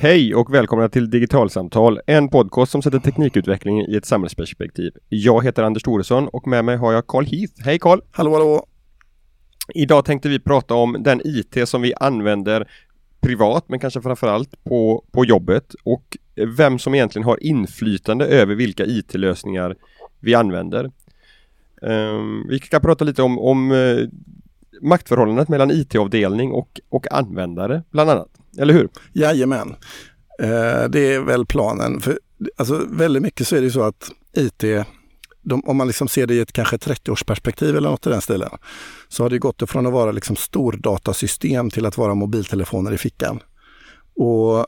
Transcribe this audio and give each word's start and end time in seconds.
Hej 0.00 0.34
och 0.34 0.54
välkomna 0.54 0.88
till 0.88 1.10
Digitalsamtal, 1.10 2.00
en 2.06 2.28
podcast 2.28 2.72
som 2.72 2.82
sätter 2.82 2.98
teknikutvecklingen 2.98 3.90
i 3.90 3.96
ett 3.96 4.04
samhällsperspektiv. 4.04 4.92
Jag 5.08 5.44
heter 5.44 5.62
Anders 5.62 5.82
Thoresson 5.82 6.28
och 6.28 6.46
med 6.46 6.64
mig 6.64 6.76
har 6.76 6.92
jag 6.92 7.06
Carl 7.06 7.24
Heath. 7.24 7.52
Hej 7.58 7.78
Carl! 7.78 8.00
Hallå 8.10 8.32
hallå! 8.32 8.66
Idag 9.74 10.04
tänkte 10.04 10.28
vi 10.28 10.38
prata 10.38 10.74
om 10.74 10.96
den 11.00 11.20
IT 11.24 11.68
som 11.68 11.82
vi 11.82 11.94
använder 12.00 12.70
privat 13.20 13.64
men 13.68 13.78
kanske 13.78 14.02
framförallt 14.02 14.64
på, 14.64 15.04
på 15.10 15.24
jobbet 15.24 15.74
och 15.84 16.16
vem 16.56 16.78
som 16.78 16.94
egentligen 16.94 17.26
har 17.26 17.44
inflytande 17.44 18.26
över 18.26 18.54
vilka 18.54 18.84
IT-lösningar 18.86 19.76
vi 20.20 20.34
använder. 20.34 20.90
Um, 21.82 22.46
vi 22.48 22.58
ska 22.58 22.80
prata 22.80 23.04
lite 23.04 23.22
om, 23.22 23.38
om 23.38 23.70
uh, 23.70 24.08
maktförhållandet 24.82 25.48
mellan 25.48 25.70
IT-avdelning 25.70 26.52
och, 26.52 26.80
och 26.88 27.12
användare 27.12 27.82
bland 27.90 28.10
annat. 28.10 28.38
Eller 28.58 28.74
hur? 28.74 28.88
Jajamän. 29.12 29.76
Eh, 30.42 30.84
det 30.88 31.14
är 31.14 31.20
väl 31.20 31.46
planen. 31.46 32.00
För, 32.00 32.18
alltså, 32.56 32.86
väldigt 32.90 33.22
mycket 33.22 33.48
så 33.48 33.56
är 33.56 33.60
det 33.60 33.70
så 33.70 33.82
att 33.82 34.10
IT, 34.36 34.64
de, 35.42 35.64
om 35.64 35.76
man 35.76 35.86
liksom 35.86 36.08
ser 36.08 36.26
det 36.26 36.34
i 36.34 36.40
ett 36.40 36.52
kanske 36.52 36.76
30-årsperspektiv 36.76 37.76
eller 37.76 37.90
något 37.90 38.06
i 38.06 38.10
den 38.10 38.20
stilen, 38.20 38.50
så 39.08 39.22
har 39.22 39.30
det 39.30 39.38
gått 39.38 39.70
från 39.70 39.86
att 39.86 39.92
vara 39.92 40.12
liksom 40.12 40.36
stordatasystem 40.36 41.70
till 41.70 41.86
att 41.86 41.98
vara 41.98 42.14
mobiltelefoner 42.14 42.92
i 42.92 42.98
fickan. 42.98 43.40
Och 44.16 44.58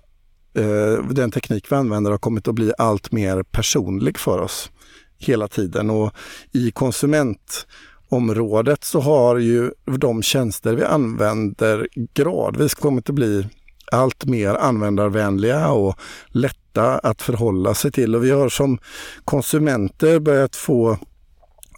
eh, 0.60 1.04
den 1.10 1.30
teknik 1.30 1.72
vi 1.72 1.76
använder 1.76 2.10
har 2.10 2.18
kommit 2.18 2.48
att 2.48 2.54
bli 2.54 2.72
allt 2.78 3.12
mer 3.12 3.42
personlig 3.42 4.18
för 4.18 4.38
oss 4.38 4.70
hela 5.18 5.48
tiden. 5.48 5.90
Och 5.90 6.12
i 6.52 6.70
konsumentområdet 6.70 8.84
så 8.84 9.00
har 9.00 9.36
ju 9.36 9.70
de 9.98 10.22
tjänster 10.22 10.74
vi 10.74 10.84
använder 10.84 11.88
gradvis 12.14 12.74
kommit 12.74 13.08
att 13.08 13.14
bli 13.14 13.46
allt 13.90 14.24
mer 14.24 14.54
användarvänliga 14.54 15.68
och 15.68 15.98
lätta 16.28 16.98
att 16.98 17.22
förhålla 17.22 17.74
sig 17.74 17.92
till. 17.92 18.14
Och 18.14 18.24
vi 18.24 18.30
har 18.30 18.48
som 18.48 18.78
konsumenter 19.24 20.18
börjat 20.18 20.56
få 20.56 20.98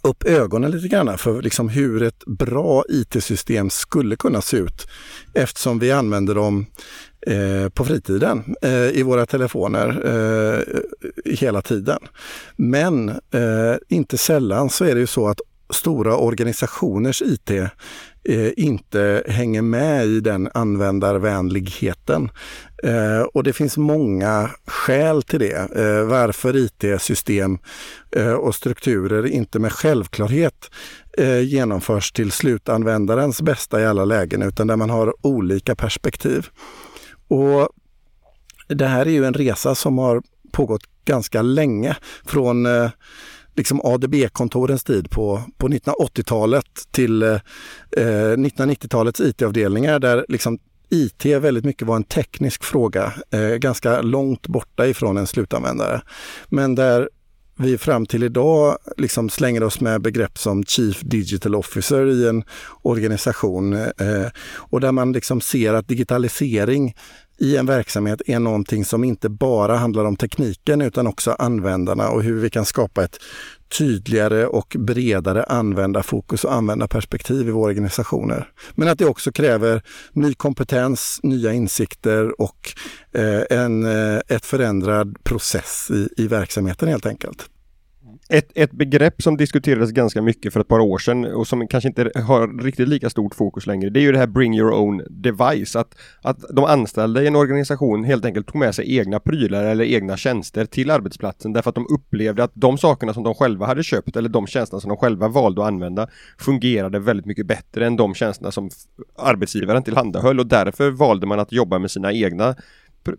upp 0.03 0.23
ögonen 0.23 0.71
lite 0.71 0.87
grann 0.87 1.17
för 1.17 1.41
liksom 1.41 1.69
hur 1.69 2.03
ett 2.03 2.25
bra 2.25 2.83
IT-system 2.89 3.69
skulle 3.69 4.15
kunna 4.15 4.41
se 4.41 4.57
ut 4.57 4.87
eftersom 5.33 5.79
vi 5.79 5.91
använder 5.91 6.35
dem 6.35 6.65
eh, 7.27 7.69
på 7.69 7.85
fritiden 7.85 8.55
eh, 8.61 8.89
i 8.89 9.03
våra 9.03 9.25
telefoner 9.25 10.01
eh, 10.05 10.59
hela 11.33 11.61
tiden. 11.61 11.99
Men 12.55 13.09
eh, 13.09 13.75
inte 13.89 14.17
sällan 14.17 14.69
så 14.69 14.85
är 14.85 14.93
det 14.93 14.99
ju 14.99 15.07
så 15.07 15.27
att 15.27 15.39
stora 15.69 16.17
organisationers 16.17 17.21
IT 17.21 17.51
eh, 18.29 18.51
inte 18.57 19.23
hänger 19.27 19.61
med 19.61 20.05
i 20.05 20.19
den 20.19 20.49
användarvänligheten. 20.53 22.29
Eh, 22.83 23.21
och 23.21 23.43
det 23.43 23.53
finns 23.53 23.77
många 23.77 24.49
skäl 24.67 25.23
till 25.23 25.39
det. 25.39 25.75
Eh, 25.75 26.05
varför 26.05 26.55
IT-system 26.55 27.57
eh, 28.15 28.33
och 28.33 28.55
strukturer 28.55 29.25
inte 29.25 29.59
med 29.59 29.71
självklarhet 29.71 30.71
eh, 31.17 31.39
genomförs 31.39 32.11
till 32.11 32.31
slutanvändarens 32.31 33.41
bästa 33.41 33.81
i 33.81 33.85
alla 33.85 34.05
lägen 34.05 34.41
utan 34.41 34.67
där 34.67 34.75
man 34.75 34.89
har 34.89 35.13
olika 35.21 35.75
perspektiv. 35.75 36.47
Och 37.27 37.69
det 38.67 38.85
här 38.85 39.05
är 39.05 39.11
ju 39.11 39.25
en 39.25 39.33
resa 39.33 39.75
som 39.75 39.97
har 39.97 40.21
pågått 40.51 40.83
ganska 41.05 41.41
länge. 41.41 41.95
Från 42.25 42.65
eh, 42.65 42.89
liksom 43.55 43.81
ADB-kontorens 43.83 44.83
tid 44.83 45.09
på, 45.09 45.41
på 45.57 45.67
1980-talet 45.67 46.65
till 46.91 47.23
eh, 47.23 47.33
eh 47.97 48.37
1990-talets 48.37 49.19
IT-avdelningar 49.19 49.99
där 49.99 50.25
liksom 50.29 50.59
IT 50.89 51.25
väldigt 51.25 51.65
mycket 51.65 51.87
var 51.87 51.95
en 51.95 52.03
teknisk 52.03 52.63
fråga, 52.63 53.13
eh, 53.31 53.55
ganska 53.55 54.01
långt 54.01 54.47
borta 54.47 54.87
ifrån 54.87 55.17
en 55.17 55.27
slutanvändare. 55.27 56.01
Men 56.49 56.75
där 56.75 57.09
vi 57.55 57.77
fram 57.77 58.05
till 58.05 58.23
idag 58.23 58.77
liksom 58.97 59.29
slänger 59.29 59.63
oss 59.63 59.81
med 59.81 60.01
begrepp 60.01 60.37
som 60.37 60.63
Chief 60.63 61.01
Digital 61.01 61.55
Officer 61.55 62.07
i 62.09 62.27
en 62.27 62.43
organisation 62.81 63.73
eh, 63.73 64.27
och 64.55 64.81
där 64.81 64.91
man 64.91 65.11
liksom 65.11 65.41
ser 65.41 65.73
att 65.73 65.87
digitalisering 65.87 66.95
i 67.37 67.57
en 67.57 67.65
verksamhet 67.65 68.21
är 68.25 68.39
någonting 68.39 68.85
som 68.85 69.03
inte 69.03 69.29
bara 69.29 69.77
handlar 69.77 70.05
om 70.05 70.15
tekniken 70.15 70.81
utan 70.81 71.07
också 71.07 71.31
användarna 71.31 72.09
och 72.09 72.23
hur 72.23 72.39
vi 72.39 72.49
kan 72.49 72.65
skapa 72.65 73.03
ett 73.03 73.19
tydligare 73.77 74.45
och 74.45 74.75
bredare 74.79 75.43
användarfokus 75.43 76.43
och 76.43 76.53
användarperspektiv 76.53 77.47
i 77.47 77.51
våra 77.51 77.69
organisationer. 77.69 78.49
Men 78.75 78.87
att 78.87 78.97
det 78.97 79.05
också 79.05 79.31
kräver 79.31 79.81
ny 80.11 80.33
kompetens, 80.33 81.19
nya 81.23 81.53
insikter 81.53 82.41
och 82.41 82.73
eh, 83.11 83.59
en, 83.59 83.85
eh, 83.85 84.21
ett 84.27 84.45
förändrad 84.45 85.23
process 85.23 85.91
i, 85.91 86.09
i 86.17 86.27
verksamheten 86.27 86.87
helt 86.87 87.05
enkelt. 87.05 87.49
Ett, 88.33 88.51
ett 88.55 88.71
begrepp 88.71 89.21
som 89.21 89.37
diskuterades 89.37 89.91
ganska 89.91 90.21
mycket 90.21 90.53
för 90.53 90.59
ett 90.59 90.67
par 90.67 90.79
år 90.79 90.97
sedan 90.97 91.25
och 91.25 91.47
som 91.47 91.67
kanske 91.67 91.87
inte 91.87 92.11
har 92.15 92.63
riktigt 92.63 92.87
lika 92.87 93.09
stort 93.09 93.35
fokus 93.35 93.67
längre, 93.67 93.89
det 93.89 93.99
är 93.99 94.01
ju 94.01 94.11
det 94.11 94.17
här 94.17 94.27
bring 94.27 94.55
your 94.57 94.73
own 94.73 95.01
device. 95.09 95.75
Att, 95.75 95.95
att 96.21 96.39
de 96.49 96.65
anställda 96.65 97.23
i 97.23 97.27
en 97.27 97.35
organisation 97.35 98.03
helt 98.03 98.25
enkelt 98.25 98.47
tog 98.47 98.55
med 98.55 98.75
sig 98.75 98.97
egna 98.97 99.19
prylar 99.19 99.63
eller 99.63 99.85
egna 99.85 100.17
tjänster 100.17 100.65
till 100.65 100.91
arbetsplatsen 100.91 101.53
därför 101.53 101.69
att 101.69 101.75
de 101.75 101.87
upplevde 101.89 102.43
att 102.43 102.51
de 102.53 102.77
sakerna 102.77 103.13
som 103.13 103.23
de 103.23 103.35
själva 103.35 103.65
hade 103.65 103.83
köpt 103.83 104.15
eller 104.15 104.29
de 104.29 104.47
tjänsterna 104.47 104.81
som 104.81 104.89
de 104.89 104.97
själva 104.97 105.27
valde 105.27 105.61
att 105.61 105.67
använda 105.67 106.07
fungerade 106.37 106.99
väldigt 106.99 107.25
mycket 107.25 107.45
bättre 107.45 107.87
än 107.87 107.95
de 107.95 108.13
tjänsterna 108.13 108.51
som 108.51 108.69
arbetsgivaren 109.17 109.83
tillhandahöll 109.83 110.39
och 110.39 110.47
därför 110.47 110.91
valde 110.91 111.27
man 111.27 111.39
att 111.39 111.51
jobba 111.51 111.79
med 111.79 111.91
sina 111.91 112.13
egna 112.13 112.55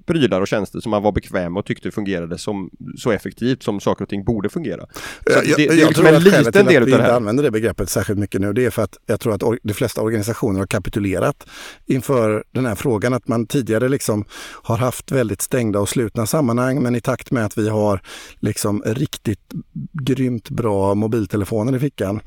prylar 0.07 0.41
och 0.41 0.49
tjänster 0.49 0.81
som 0.81 0.91
man 0.91 1.03
var 1.03 1.13
bekväm 1.13 1.53
med 1.53 1.61
och 1.61 1.67
tyckte 1.67 1.91
fungerade 1.91 2.39
som, 2.39 2.71
så 2.99 3.11
effektivt 3.11 3.63
som 3.63 3.81
saker 3.81 4.03
och 4.05 4.09
ting 4.09 4.25
borde 4.25 4.49
fungera. 4.49 4.87
Så 5.27 5.33
jag, 5.33 5.45
det, 5.45 5.55
det 5.57 5.67
är 5.69 5.79
jag 5.79 5.89
liksom 5.89 6.07
en 6.07 6.23
liten 6.23 6.53
del 6.53 6.67
till 6.67 6.77
att 6.77 6.89
vi 6.89 6.93
inte 6.93 7.15
använder 7.15 7.43
det 7.45 7.51
begreppet 7.51 7.91
särskilt 7.91 8.19
mycket 8.19 8.41
nu, 8.41 8.53
det 8.53 8.65
är 8.65 8.71
för 8.71 8.83
att 8.83 8.97
jag 9.07 9.21
tror 9.21 9.35
att 9.35 9.59
de 9.63 9.75
flesta 9.75 10.03
organisationer 10.03 10.59
har 10.59 10.67
kapitulerat 10.67 11.47
inför 11.87 12.45
den 12.53 12.67
här 12.67 12.75
frågan. 12.75 13.15
Att 13.15 13.29
man 13.29 13.47
tidigare 13.47 13.89
liksom 13.89 14.25
har 14.63 14.77
haft 14.77 15.13
väldigt 15.13 15.43
stängda 15.43 15.81
och 15.81 15.89
slutna 15.89 16.27
sammanhang, 16.27 16.83
men 16.83 16.95
i 16.95 17.01
takt 17.01 17.31
med 17.31 17.45
att 17.45 17.59
vi 17.59 17.69
har 17.69 18.01
liksom 18.41 18.83
riktigt 18.87 19.53
grymt 19.93 20.51
bra 20.51 20.95
mobiltelefoner 20.95 21.77
i 21.77 21.79
fickan 21.79 22.21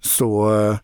så 0.00 0.76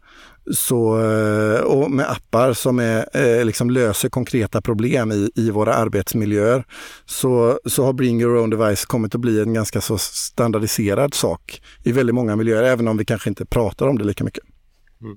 så, 0.54 1.00
eh, 1.00 1.60
och 1.60 1.90
med 1.90 2.10
appar 2.10 2.52
som 2.52 2.78
är, 2.78 3.06
eh, 3.12 3.44
liksom 3.44 3.70
löser 3.70 4.08
konkreta 4.08 4.60
problem 4.60 5.12
i, 5.12 5.30
i 5.34 5.50
våra 5.50 5.74
arbetsmiljöer 5.74 6.64
så, 7.04 7.60
så 7.64 7.84
har 7.84 7.92
Bring 7.92 8.20
Your 8.20 8.36
Own 8.36 8.50
Device 8.50 8.84
kommit 8.84 9.14
att 9.14 9.20
bli 9.20 9.40
en 9.40 9.54
ganska 9.54 9.80
så 9.80 9.98
standardiserad 9.98 11.14
sak 11.14 11.62
i 11.84 11.92
väldigt 11.92 12.14
många 12.14 12.36
miljöer, 12.36 12.62
även 12.62 12.88
om 12.88 12.96
vi 12.96 13.04
kanske 13.04 13.28
inte 13.28 13.46
pratar 13.46 13.86
om 13.86 13.98
det 13.98 14.04
lika 14.04 14.24
mycket. 14.24 14.44
Mm. 15.02 15.16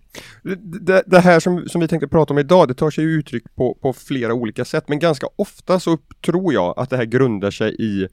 Det, 0.85 1.03
det, 1.05 1.19
här 1.19 1.39
som, 1.39 1.69
som 1.69 1.81
vi 1.81 1.87
tänkte 1.87 2.07
prata 2.07 2.33
om 2.33 2.39
idag, 2.39 2.67
det 2.67 2.73
tar 2.73 2.89
sig 2.89 3.03
uttryck 3.03 3.55
på, 3.55 3.77
på 3.81 3.93
flera 3.93 4.33
olika 4.33 4.65
sätt, 4.65 4.83
men 4.87 4.99
ganska 4.99 5.27
ofta 5.35 5.79
så 5.79 5.97
tror 6.25 6.53
jag 6.53 6.73
att 6.77 6.89
det 6.89 6.97
här 6.97 7.05
grundar 7.05 7.51
sig 7.51 7.75
i 7.79 8.03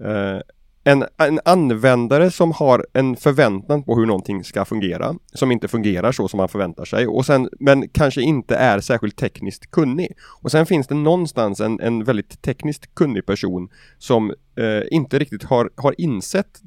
eh, 0.00 0.40
en, 0.84 1.04
en 1.18 1.40
användare 1.44 2.30
som 2.30 2.52
har 2.52 2.86
en 2.92 3.16
förväntan 3.16 3.82
på 3.82 3.96
hur 3.96 4.06
någonting 4.06 4.44
ska 4.44 4.64
fungera, 4.64 5.14
som 5.32 5.52
inte 5.52 5.68
fungerar 5.68 6.12
så 6.12 6.28
som 6.28 6.38
man 6.38 6.48
förväntar 6.48 6.84
sig, 6.84 7.06
och 7.06 7.26
sen, 7.26 7.48
men 7.60 7.88
kanske 7.88 8.22
inte 8.22 8.56
är 8.56 8.80
särskilt 8.80 9.16
tekniskt 9.16 9.70
kunnig. 9.70 10.12
Och 10.42 10.50
sen 10.50 10.66
finns 10.66 10.86
det 10.86 10.94
någonstans 10.94 11.60
en, 11.60 11.80
en 11.80 12.04
väldigt 12.04 12.42
tekniskt 12.42 12.94
kunnig 12.94 13.26
person 13.26 13.68
som 13.98 14.30
eh, 14.30 14.82
inte 14.90 15.18
riktigt 15.18 15.42
har, 15.44 15.70
har 15.76 15.94
insett 15.98 16.62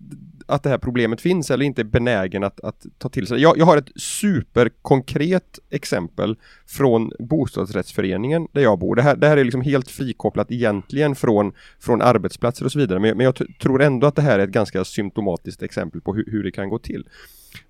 att 0.47 0.63
det 0.63 0.69
här 0.69 0.77
problemet 0.77 1.21
finns 1.21 1.51
eller 1.51 1.65
inte 1.65 1.81
är 1.81 1.83
benägen 1.83 2.43
att, 2.43 2.59
att 2.59 2.85
ta 2.97 3.09
till 3.09 3.27
sig. 3.27 3.41
Jag, 3.41 3.57
jag 3.57 3.65
har 3.65 3.77
ett 3.77 3.91
superkonkret 3.95 5.59
exempel 5.69 6.37
från 6.65 7.11
bostadsrättsföreningen 7.19 8.47
där 8.51 8.61
jag 8.61 8.79
bor. 8.79 8.95
Det 8.95 9.01
här, 9.01 9.15
det 9.15 9.27
här 9.27 9.37
är 9.37 9.43
liksom 9.43 9.61
helt 9.61 9.89
frikopplat 9.89 10.51
egentligen 10.51 11.15
från, 11.15 11.53
från 11.79 12.01
arbetsplatser 12.01 12.65
och 12.65 12.71
så 12.71 12.79
vidare. 12.79 12.99
Men, 12.99 13.17
men 13.17 13.23
jag 13.23 13.35
tror 13.61 13.81
ändå 13.81 14.07
att 14.07 14.15
det 14.15 14.21
här 14.21 14.39
är 14.39 14.43
ett 14.43 14.49
ganska 14.49 14.85
symptomatiskt 14.85 15.63
exempel 15.63 16.01
på 16.01 16.13
hur, 16.13 16.25
hur 16.31 16.43
det 16.43 16.51
kan 16.51 16.69
gå 16.69 16.79
till. 16.79 17.07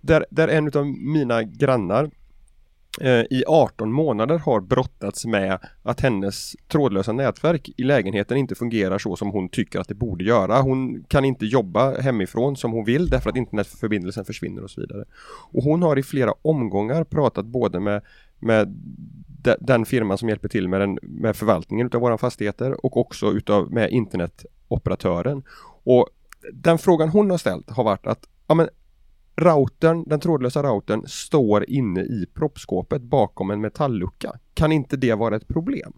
Där, 0.02 0.26
där 0.30 0.48
en 0.48 0.72
av 0.74 0.86
mina 0.88 1.44
grannar 1.44 2.12
Eh, 3.02 3.26
i 3.30 3.44
18 3.48 3.92
månader 3.92 4.38
har 4.38 4.62
brottats 4.62 5.26
med 5.26 5.60
att 5.84 6.02
hennes 6.02 6.56
trådlösa 6.68 7.12
nätverk 7.12 7.70
i 7.78 7.84
lägenheten 7.84 8.38
inte 8.38 8.56
fungerar 8.56 8.98
så 8.98 9.16
som 9.16 9.30
hon 9.30 9.50
tycker 9.50 9.80
att 9.80 9.88
det 9.88 9.96
borde 9.96 10.24
göra. 10.24 10.62
Hon 10.62 11.04
kan 11.04 11.26
inte 11.26 11.46
jobba 11.46 12.02
hemifrån 12.02 12.56
som 12.56 12.72
hon 12.72 12.86
vill 12.86 13.10
därför 13.10 13.30
att 13.30 13.38
internetförbindelsen 13.38 14.26
försvinner 14.26 14.64
och 14.64 14.72
så 14.72 14.82
vidare. 14.82 15.06
Och 15.52 15.64
hon 15.64 15.82
har 15.82 16.00
i 16.00 16.04
flera 16.04 16.34
omgångar 16.42 17.04
pratat 17.04 17.46
både 17.46 17.80
med, 17.80 18.02
med 18.40 18.68
den 19.60 19.86
firman 19.86 20.18
som 20.18 20.30
hjälper 20.30 20.50
till 20.50 20.68
med, 20.68 20.82
den, 20.82 21.00
med 21.02 21.36
förvaltningen 21.36 21.88
utav 21.88 22.02
våra 22.02 22.18
fastigheter 22.18 22.86
och 22.86 22.98
också 22.98 23.32
utav 23.32 23.72
med 23.72 23.90
internetoperatören. 23.90 25.44
Och 25.84 26.10
den 26.54 26.78
frågan 26.78 27.10
hon 27.10 27.32
har 27.32 27.38
ställt 27.38 27.70
har 27.70 27.84
varit 27.84 28.08
att 28.08 28.28
ja, 28.48 28.56
men 28.56 28.70
routern, 29.38 30.04
den 30.08 30.20
trådlösa 30.20 30.64
routern 30.64 31.04
står 31.08 31.70
inne 31.70 32.02
i 32.02 32.26
proppskåpet 32.34 33.02
bakom 33.02 33.52
en 33.52 33.62
metalllucka. 33.62 34.40
Kan 34.54 34.72
inte 34.72 34.98
det 34.98 35.14
vara 35.14 35.36
ett 35.36 35.48
problem? 35.48 35.94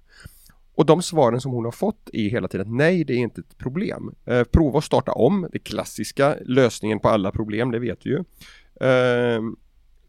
och 0.79 0.85
de 0.85 1.01
svaren 1.01 1.41
som 1.41 1.51
hon 1.51 1.65
har 1.65 1.71
fått 1.71 2.09
är 2.13 2.29
hela 2.29 2.47
tiden 2.47 2.77
nej, 2.77 3.03
det 3.03 3.13
är 3.13 3.17
inte 3.17 3.41
ett 3.41 3.57
problem. 3.57 4.15
Eh, 4.25 4.43
prova 4.43 4.77
att 4.77 4.83
starta 4.83 5.11
om, 5.11 5.47
det 5.51 5.59
klassiska 5.59 6.35
lösningen 6.45 6.99
på 6.99 7.09
alla 7.09 7.31
problem, 7.31 7.71
det 7.71 7.79
vet 7.79 8.05
vi 8.05 8.09
ju. 8.09 8.23
Ehm, 8.81 9.47
eh, 9.47 9.53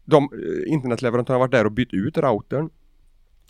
de, 0.05 0.29
internetleverantörerna 0.67 1.39
har 1.39 1.47
varit 1.47 1.51
där 1.51 1.65
och 1.65 1.71
bytt 1.71 1.93
ut 1.93 2.17
routern. 2.17 2.69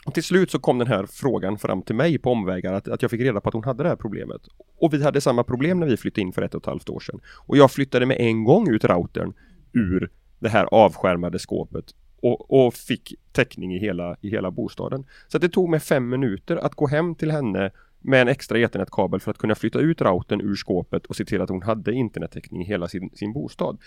Och 0.05 0.13
till 0.13 0.23
slut 0.23 0.51
så 0.51 0.59
kom 0.59 0.77
den 0.77 0.87
här 0.87 1.05
frågan 1.05 1.57
fram 1.57 1.81
till 1.81 1.95
mig 1.95 2.17
på 2.17 2.31
omvägar 2.31 2.73
att, 2.73 2.87
att 2.87 3.01
jag 3.01 3.11
fick 3.11 3.21
reda 3.21 3.41
på 3.41 3.49
att 3.49 3.53
hon 3.53 3.63
hade 3.63 3.83
det 3.83 3.89
här 3.89 3.95
problemet. 3.95 4.41
Och 4.77 4.93
vi 4.93 5.03
hade 5.03 5.21
samma 5.21 5.43
problem 5.43 5.79
när 5.79 5.87
vi 5.87 5.97
flyttade 5.97 6.21
in 6.21 6.33
för 6.33 6.41
ett 6.41 6.55
och 6.55 6.61
ett 6.61 6.67
halvt 6.67 6.89
år 6.89 6.99
sedan. 6.99 7.19
Och 7.45 7.57
jag 7.57 7.71
flyttade 7.71 8.05
med 8.05 8.17
en 8.19 8.43
gång 8.43 8.69
ut 8.69 8.85
routern 8.85 9.33
ur 9.73 10.09
det 10.39 10.49
här 10.49 10.65
avskärmade 10.71 11.39
skåpet 11.39 11.85
och, 12.21 12.65
och, 12.65 12.73
fick 12.73 13.13
täckning 13.31 13.75
i 13.75 13.79
hela, 13.79 14.17
i 14.21 14.29
hela 14.29 14.51
bostaden. 14.51 15.05
Så 15.27 15.37
det 15.37 15.49
tog 15.49 15.69
mig 15.69 15.79
fem 15.79 16.09
minuter 16.09 16.57
att 16.57 16.75
gå 16.75 16.87
hem 16.87 17.15
till 17.15 17.31
henne 17.31 17.71
med 17.99 18.21
en 18.21 18.27
extra 18.27 18.59
ethernetkabel 18.59 19.19
för 19.19 19.31
att 19.31 19.37
kunna 19.37 19.55
flytta 19.55 19.79
ut 19.79 20.01
routern 20.01 20.41
ur 20.41 20.55
skåpet 20.55 21.05
och 21.05 21.15
se 21.15 21.25
till 21.25 21.41
att 21.41 21.49
hon 21.49 21.61
hade 21.61 21.93
internettäckning 21.93 22.61
i 22.61 22.65
hela 22.65 22.87
sin, 22.87 23.09
sin 23.13 23.33
bostad. 23.33 23.77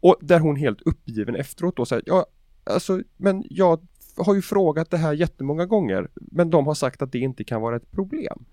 Och 0.00 0.16
där 0.20 0.40
hon 0.40 0.56
helt 0.56 0.82
uppgiven 0.82 1.36
efteråt 1.36 1.76
då 1.76 1.84
säger 1.84 2.02
ja, 2.06 2.26
alltså, 2.64 3.02
men 3.16 3.44
jag 3.50 3.86
har 4.16 4.34
ju 4.34 4.42
frågat 4.42 4.90
det 4.90 4.96
här 4.96 5.12
jättemånga 5.12 5.66
gånger, 5.66 6.08
men 6.14 6.50
de 6.50 6.66
har 6.66 6.74
sagt 6.74 7.02
att 7.02 7.12
det 7.12 7.18
inte 7.18 7.44
kan 7.44 7.60
vara 7.60 7.76
ett 7.76 7.90
problem. 7.90 8.44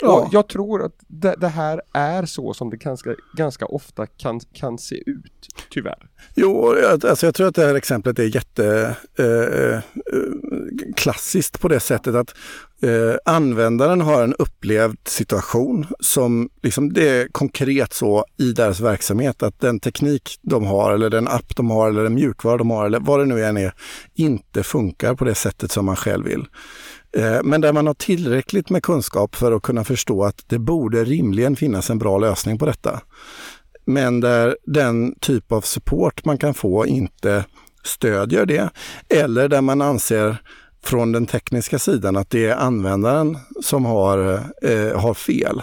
Ja. 0.00 0.20
Och 0.20 0.28
jag 0.32 0.48
tror 0.48 0.84
att 0.84 0.92
det, 1.06 1.34
det, 1.38 1.48
här 1.48 1.82
är 1.92 2.26
så 2.26 2.54
som 2.54 2.70
det 2.70 2.76
ganska, 2.76 3.14
ganska 3.36 3.66
ofta 3.66 4.06
kan, 4.06 4.40
kan 4.40 4.78
se 4.78 5.10
ut, 5.10 5.48
tyvärr. 5.70 6.08
Jo, 6.34 6.74
alltså 7.04 7.26
jag 7.26 7.34
tror 7.34 7.48
att 7.48 7.54
det 7.54 7.66
här 7.66 7.74
exemplet 7.74 8.18
är 8.18 8.34
jätte 8.34 8.96
eh, 9.18 9.26
eh, 9.66 9.82
på 11.60 11.68
det 11.68 11.80
sättet 11.80 12.14
att 12.14 12.34
eh, 12.82 13.16
användaren 13.24 14.00
har 14.00 14.22
en 14.22 14.34
upplevd 14.34 14.98
situation 15.04 15.86
som 16.00 16.50
liksom 16.62 16.92
det 16.92 17.08
är 17.08 17.28
konkret 17.28 17.92
så 17.92 18.24
i 18.38 18.52
deras 18.52 18.80
verksamhet 18.80 19.42
att 19.42 19.60
den 19.60 19.80
teknik 19.80 20.38
de 20.42 20.66
har 20.66 20.92
eller 20.92 21.10
den 21.10 21.28
app 21.28 21.56
de 21.56 21.70
har 21.70 21.88
eller 21.88 22.02
den 22.02 22.14
mjukvara 22.14 22.56
de 22.56 22.70
har 22.70 22.86
eller 22.86 23.00
vad 23.00 23.20
det 23.20 23.26
nu 23.26 23.44
än 23.44 23.56
är 23.56 23.74
inte 24.14 24.62
funkar 24.62 25.14
på 25.14 25.24
det 25.24 25.34
sättet 25.34 25.70
som 25.70 25.86
man 25.86 25.96
själv 25.96 26.24
vill. 26.24 26.46
Eh, 27.18 27.42
men 27.44 27.60
där 27.60 27.72
man 27.72 27.86
har 27.86 27.94
tillräckligt 27.94 28.70
med 28.70 28.82
kunskap 28.82 29.36
för 29.36 29.52
att 29.52 29.62
kunna 29.62 29.84
förstå 29.84 30.24
att 30.24 30.44
det 30.46 30.58
borde 30.58 31.04
rimligen 31.04 31.56
finnas 31.56 31.90
en 31.90 31.98
bra 31.98 32.18
lösning 32.18 32.58
på 32.58 32.66
detta. 32.66 33.00
Men 33.84 34.20
där 34.20 34.56
den 34.66 35.14
typ 35.20 35.52
av 35.52 35.60
support 35.60 36.24
man 36.24 36.38
kan 36.38 36.54
få 36.54 36.86
inte 36.86 37.44
stödjer 37.84 38.46
det 38.46 38.70
eller 39.08 39.48
där 39.48 39.60
man 39.60 39.82
anser 39.82 40.36
från 40.84 41.12
den 41.12 41.26
tekniska 41.26 41.78
sidan 41.78 42.16
att 42.16 42.30
det 42.30 42.46
är 42.46 42.56
användaren 42.56 43.38
som 43.62 43.84
har, 43.84 44.18
eh, 44.62 45.00
har 45.00 45.14
fel. 45.14 45.62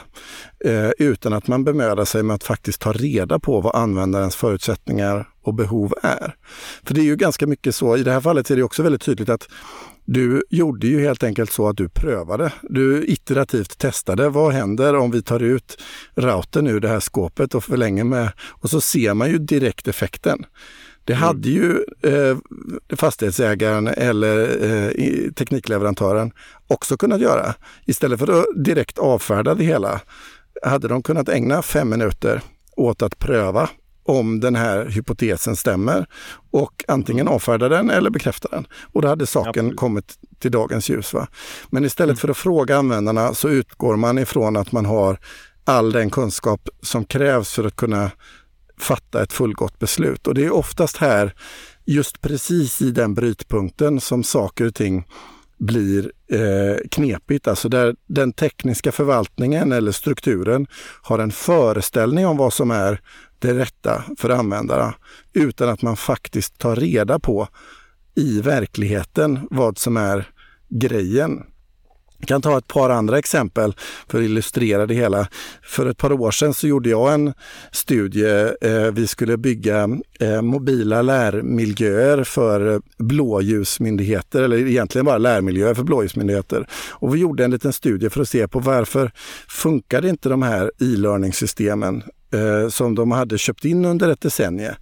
Eh, 0.65 0.89
utan 0.97 1.33
att 1.33 1.47
man 1.47 1.63
bemödar 1.63 2.05
sig 2.05 2.23
med 2.23 2.35
att 2.35 2.43
faktiskt 2.43 2.81
ta 2.81 2.91
reda 2.91 3.39
på 3.39 3.61
vad 3.61 3.75
användarens 3.75 4.35
förutsättningar 4.35 5.29
och 5.43 5.53
behov 5.53 5.93
är. 6.03 6.35
För 6.83 6.93
det 6.93 7.01
är 7.01 7.05
ju 7.05 7.15
ganska 7.15 7.47
mycket 7.47 7.75
så, 7.75 7.97
i 7.97 8.03
det 8.03 8.11
här 8.11 8.21
fallet 8.21 8.51
är 8.51 8.55
det 8.55 8.63
också 8.63 8.83
väldigt 8.83 9.01
tydligt 9.01 9.29
att 9.29 9.47
du 10.05 10.43
gjorde 10.49 10.87
ju 10.87 11.01
helt 11.01 11.23
enkelt 11.23 11.51
så 11.51 11.67
att 11.67 11.77
du 11.77 11.89
prövade. 11.89 12.53
Du 12.61 13.05
iterativt 13.07 13.77
testade. 13.77 14.29
Vad 14.29 14.53
händer 14.53 14.95
om 14.95 15.11
vi 15.11 15.21
tar 15.21 15.39
ut 15.39 15.81
routern 16.15 16.67
ur 16.67 16.79
det 16.79 16.87
här 16.87 16.99
skåpet 16.99 17.55
och 17.55 17.63
förlänger 17.63 18.03
med... 18.03 18.31
Och 18.49 18.69
så 18.69 18.81
ser 18.81 19.13
man 19.13 19.29
ju 19.29 19.37
direkt 19.37 19.87
effekten. 19.87 20.45
Det 21.03 21.13
mm. 21.13 21.23
hade 21.23 21.49
ju 21.49 21.71
eh, 22.01 22.37
fastighetsägaren 22.95 23.87
eller 23.87 24.63
eh, 24.63 25.31
teknikleverantören 25.31 26.31
också 26.67 26.97
kunnat 26.97 27.21
göra. 27.21 27.53
Istället 27.85 28.19
för 28.19 28.39
att 28.39 28.45
direkt 28.65 28.97
avfärda 28.97 29.53
det 29.53 29.63
hela 29.63 30.01
hade 30.63 30.87
de 30.87 31.03
kunnat 31.03 31.29
ägna 31.29 31.61
fem 31.61 31.89
minuter 31.89 32.41
åt 32.75 33.01
att 33.01 33.19
pröva 33.19 33.69
om 34.05 34.39
den 34.39 34.55
här 34.55 34.85
hypotesen 34.85 35.55
stämmer 35.55 36.05
och 36.51 36.85
antingen 36.87 37.27
avfärda 37.27 37.69
den 37.69 37.89
eller 37.89 38.09
bekräfta 38.09 38.47
den. 38.51 38.67
Och 38.93 39.01
då 39.01 39.07
hade 39.07 39.25
saken 39.25 39.49
Absolut. 39.49 39.75
kommit 39.75 40.13
till 40.39 40.51
dagens 40.51 40.89
ljus. 40.89 41.13
Va? 41.13 41.27
Men 41.69 41.85
istället 41.85 42.13
mm. 42.13 42.17
för 42.17 42.29
att 42.29 42.37
fråga 42.37 42.77
användarna 42.77 43.33
så 43.33 43.49
utgår 43.49 43.95
man 43.95 44.17
ifrån 44.17 44.57
att 44.57 44.71
man 44.71 44.85
har 44.85 45.19
all 45.63 45.91
den 45.91 46.09
kunskap 46.09 46.69
som 46.81 47.05
krävs 47.05 47.53
för 47.53 47.63
att 47.63 47.75
kunna 47.75 48.11
fatta 48.77 49.23
ett 49.23 49.33
fullgott 49.33 49.79
beslut. 49.79 50.27
Och 50.27 50.33
det 50.33 50.45
är 50.45 50.53
oftast 50.53 50.97
här, 50.97 51.33
just 51.85 52.21
precis 52.21 52.81
i 52.81 52.91
den 52.91 53.13
brytpunkten 53.13 54.01
som 54.01 54.23
saker 54.23 54.65
och 54.65 54.75
ting 54.75 55.05
blir 55.57 56.11
eh, 56.31 56.77
knepigt. 56.91 57.47
Alltså 57.47 57.69
där 57.69 57.95
den 58.07 58.33
tekniska 58.33 58.91
förvaltningen 58.91 59.71
eller 59.71 59.91
strukturen 59.91 60.67
har 61.01 61.19
en 61.19 61.31
föreställning 61.31 62.27
om 62.27 62.37
vad 62.37 62.53
som 62.53 62.71
är 62.71 63.01
det 63.39 63.53
rätta 63.53 64.03
för 64.17 64.29
användarna 64.29 64.93
utan 65.33 65.69
att 65.69 65.81
man 65.81 65.97
faktiskt 65.97 66.57
tar 66.57 66.75
reda 66.75 67.19
på 67.19 67.47
i 68.15 68.41
verkligheten 68.41 69.39
vad 69.49 69.77
som 69.77 69.97
är 69.97 70.29
grejen. 70.69 71.43
Jag 72.17 72.27
kan 72.27 72.41
ta 72.41 72.57
ett 72.57 72.67
par 72.67 72.89
andra 72.89 73.17
exempel 73.17 73.73
för 74.09 74.17
att 74.17 74.23
illustrera 74.23 74.85
det 74.85 74.93
hela. 74.93 75.27
För 75.63 75.85
ett 75.85 75.97
par 75.97 76.11
år 76.11 76.31
sedan 76.31 76.53
så 76.53 76.67
gjorde 76.67 76.89
jag 76.89 77.13
en 77.13 77.33
studie. 77.71 78.53
Eh, 78.61 78.91
vi 78.93 79.07
skulle 79.07 79.37
bygga 79.37 79.89
eh, 80.19 80.41
mobila 80.41 81.01
lärmiljöer 81.01 82.23
för 82.23 82.81
blåljusmyndigheter, 82.97 84.41
eller 84.41 84.57
egentligen 84.57 85.05
bara 85.05 85.17
lärmiljöer 85.17 85.73
för 85.73 85.83
blåljusmyndigheter. 85.83 86.67
Och 86.91 87.15
vi 87.15 87.19
gjorde 87.19 87.45
en 87.45 87.51
liten 87.51 87.73
studie 87.73 88.09
för 88.09 88.21
att 88.21 88.29
se 88.29 88.47
på 88.47 88.59
varför 88.59 89.11
funkade 89.47 90.09
inte 90.09 90.29
de 90.29 90.41
här 90.41 90.71
e-learning-systemen 90.79 92.03
eh, 92.33 92.69
som 92.69 92.95
de 92.95 93.11
hade 93.11 93.37
köpt 93.37 93.65
in 93.65 93.85
under 93.85 94.09
ett 94.09 94.21
decennium. 94.21 94.73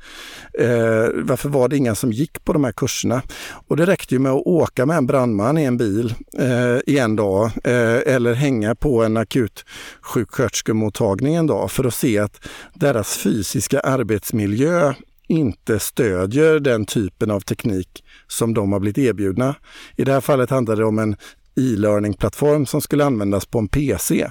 Eh, 0.60 1.07
varför 1.13 1.50
var 1.50 1.68
det 1.68 1.78
inga 1.78 1.95
som 1.95 2.12
gick 2.12 2.45
på 2.45 2.54
de 2.54 2.63
här 2.63 2.72
kurserna? 2.72 3.22
Och 3.68 3.78
det 3.78 3.86
räckte 3.86 4.16
ju 4.16 4.19
med 4.19 4.31
att 4.31 4.48
åka 4.48 4.86
med 4.86 4.98
en 4.98 5.06
brandman 5.06 5.57
i 5.57 5.63
en 5.63 5.78
bil 5.78 6.13
eh, 6.40 6.78
i 6.94 6.98
en 7.00 7.16
dag 7.16 7.51
eh, 7.63 8.13
eller 8.16 8.34
hänga 8.34 8.75
på 8.75 9.04
en 9.04 9.18
akut 9.18 9.66
sjuksköterskemottagning 10.01 11.36
en 11.36 11.48
dag 11.48 11.72
för 11.72 11.84
att 11.84 11.94
se 11.94 12.20
att 12.20 12.48
deras 12.74 13.17
fysiska 13.17 13.79
arbetsmiljö 13.79 14.94
inte 15.27 15.79
stödjer 15.79 16.60
den 16.60 16.86
typen 16.86 17.32
av 17.32 17.39
teknik 17.39 18.03
som 18.27 18.53
de 18.53 18.72
har 18.74 18.79
blivit 18.79 18.98
erbjudna. 18.98 19.56
I 19.96 20.03
det 20.03 20.13
här 20.13 20.22
fallet 20.22 20.50
handlar 20.50 20.75
det 20.75 20.86
om 20.86 21.00
en 21.00 21.15
e-learning-plattform 21.55 22.65
som 22.65 22.81
skulle 22.81 23.05
användas 23.05 23.45
på 23.45 23.60
en 23.60 23.67
PC. 23.67 24.29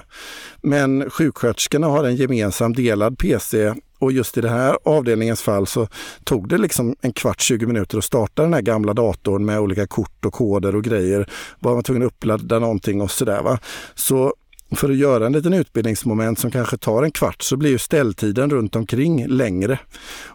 Men 0.61 1.09
sjuksköterskorna 1.09 1.87
har 1.87 2.03
en 2.03 2.15
gemensam 2.15 2.73
delad 2.73 3.17
PC 3.17 3.73
och 3.99 4.11
just 4.11 4.37
i 4.37 4.41
det 4.41 4.49
här 4.49 4.77
avdelningens 4.85 5.41
fall 5.41 5.67
så 5.67 5.87
tog 6.23 6.49
det 6.49 6.57
liksom 6.57 6.95
en 7.01 7.13
kvart, 7.13 7.41
20 7.41 7.65
minuter 7.65 7.97
att 7.97 8.03
starta 8.03 8.41
den 8.41 8.53
här 8.53 8.61
gamla 8.61 8.93
datorn 8.93 9.45
med 9.45 9.59
olika 9.59 9.87
kort 9.87 10.25
och 10.25 10.33
koder 10.33 10.75
och 10.75 10.83
grejer. 10.83 11.29
Var 11.59 11.73
man 11.73 11.83
tvungen 11.83 12.03
att 12.03 12.13
uppladda 12.13 12.59
någonting 12.59 13.01
och 13.01 13.11
sådär. 13.11 13.59
Så 13.95 14.33
för 14.75 14.89
att 14.89 14.95
göra 14.95 15.25
en 15.25 15.33
liten 15.33 15.53
utbildningsmoment 15.53 16.39
som 16.39 16.51
kanske 16.51 16.77
tar 16.77 17.03
en 17.03 17.11
kvart 17.11 17.41
så 17.41 17.57
blir 17.57 17.69
ju 17.69 17.77
ställtiden 17.77 18.49
runt 18.49 18.75
omkring 18.75 19.27
längre. 19.27 19.79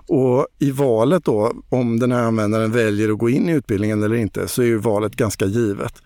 Och 0.07 0.47
i 0.59 0.71
valet 0.71 1.25
då, 1.25 1.53
om 1.69 1.99
den 1.99 2.13
här 2.13 2.23
användaren 2.23 2.73
väljer 2.73 3.13
att 3.13 3.19
gå 3.19 3.29
in 3.31 3.49
i 3.49 3.53
utbildningen 3.53 4.03
eller 4.03 4.17
inte, 4.17 4.49
så 4.49 4.63
är 4.63 4.67
ju 4.67 4.79
valet 4.79 5.17
ganska 5.17 5.47
givet. 5.47 6.03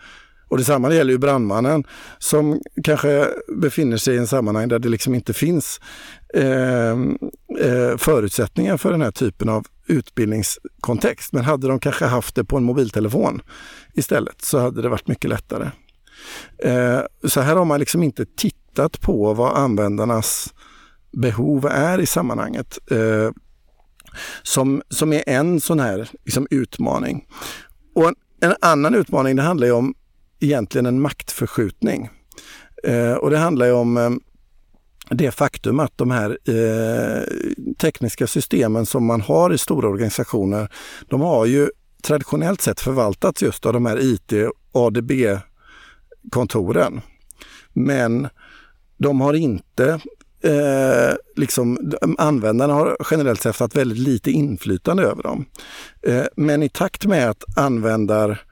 Och 0.52 0.58
detsamma 0.58 0.94
gäller 0.94 1.12
ju 1.12 1.18
brandmannen 1.18 1.84
som 2.18 2.60
kanske 2.84 3.28
befinner 3.56 3.96
sig 3.96 4.14
i 4.14 4.18
en 4.18 4.26
sammanhang 4.26 4.68
där 4.68 4.78
det 4.78 4.88
liksom 4.88 5.14
inte 5.14 5.32
finns 5.32 5.80
ehm, 6.34 7.18
eh, 7.60 7.96
förutsättningar 7.96 8.76
för 8.76 8.90
den 8.90 9.02
här 9.02 9.10
typen 9.10 9.48
av 9.48 9.66
utbildningskontext. 9.86 11.32
Men 11.32 11.44
hade 11.44 11.68
de 11.68 11.80
kanske 11.80 12.04
haft 12.04 12.34
det 12.34 12.44
på 12.44 12.56
en 12.56 12.64
mobiltelefon 12.64 13.42
istället 13.94 14.42
så 14.42 14.58
hade 14.58 14.82
det 14.82 14.88
varit 14.88 15.08
mycket 15.08 15.30
lättare. 15.30 15.70
Eh, 16.58 17.00
så 17.24 17.40
här 17.40 17.56
har 17.56 17.64
man 17.64 17.80
liksom 17.80 18.02
inte 18.02 18.26
tittat 18.36 19.00
på 19.00 19.34
vad 19.34 19.56
användarnas 19.56 20.54
behov 21.12 21.66
är 21.66 22.00
i 22.00 22.06
sammanhanget. 22.06 22.78
Eh, 22.90 23.30
som, 24.42 24.82
som 24.88 25.12
är 25.12 25.22
en 25.26 25.60
sån 25.60 25.80
här 25.80 26.08
liksom, 26.24 26.46
utmaning. 26.50 27.26
Och 27.94 28.08
en, 28.08 28.14
en 28.40 28.54
annan 28.60 28.94
utmaning 28.94 29.36
det 29.36 29.42
handlar 29.42 29.66
ju 29.66 29.72
om 29.72 29.94
egentligen 30.42 30.86
en 30.86 31.00
maktförskjutning. 31.00 32.08
Eh, 32.84 33.12
och 33.12 33.30
det 33.30 33.38
handlar 33.38 33.66
ju 33.66 33.72
om 33.72 33.96
eh, 33.96 34.10
det 35.10 35.30
faktum 35.30 35.80
att 35.80 35.98
de 35.98 36.10
här 36.10 36.38
eh, 36.44 37.22
tekniska 37.74 38.26
systemen 38.26 38.86
som 38.86 39.06
man 39.06 39.20
har 39.20 39.52
i 39.52 39.58
stora 39.58 39.88
organisationer, 39.88 40.68
de 41.08 41.20
har 41.20 41.46
ju 41.46 41.68
traditionellt 42.02 42.60
sett 42.60 42.80
förvaltats 42.80 43.42
just 43.42 43.66
av 43.66 43.72
de 43.72 43.86
här 43.86 43.98
IT 44.00 44.32
ADB-kontoren. 44.72 47.00
Men 47.72 48.28
de 48.96 49.20
har 49.20 49.34
inte 49.34 50.00
Eh, 50.44 51.14
liksom, 51.36 51.92
användarna 52.18 52.74
har 52.74 52.96
generellt 53.10 53.42
sett 53.42 53.58
haft 53.58 53.76
väldigt 53.76 53.98
lite 53.98 54.30
inflytande 54.30 55.02
över 55.02 55.22
dem. 55.22 55.44
Eh, 56.06 56.24
men 56.36 56.62
i 56.62 56.68
takt 56.68 57.06
med 57.06 57.30
att 57.30 57.58
användar 57.58 58.42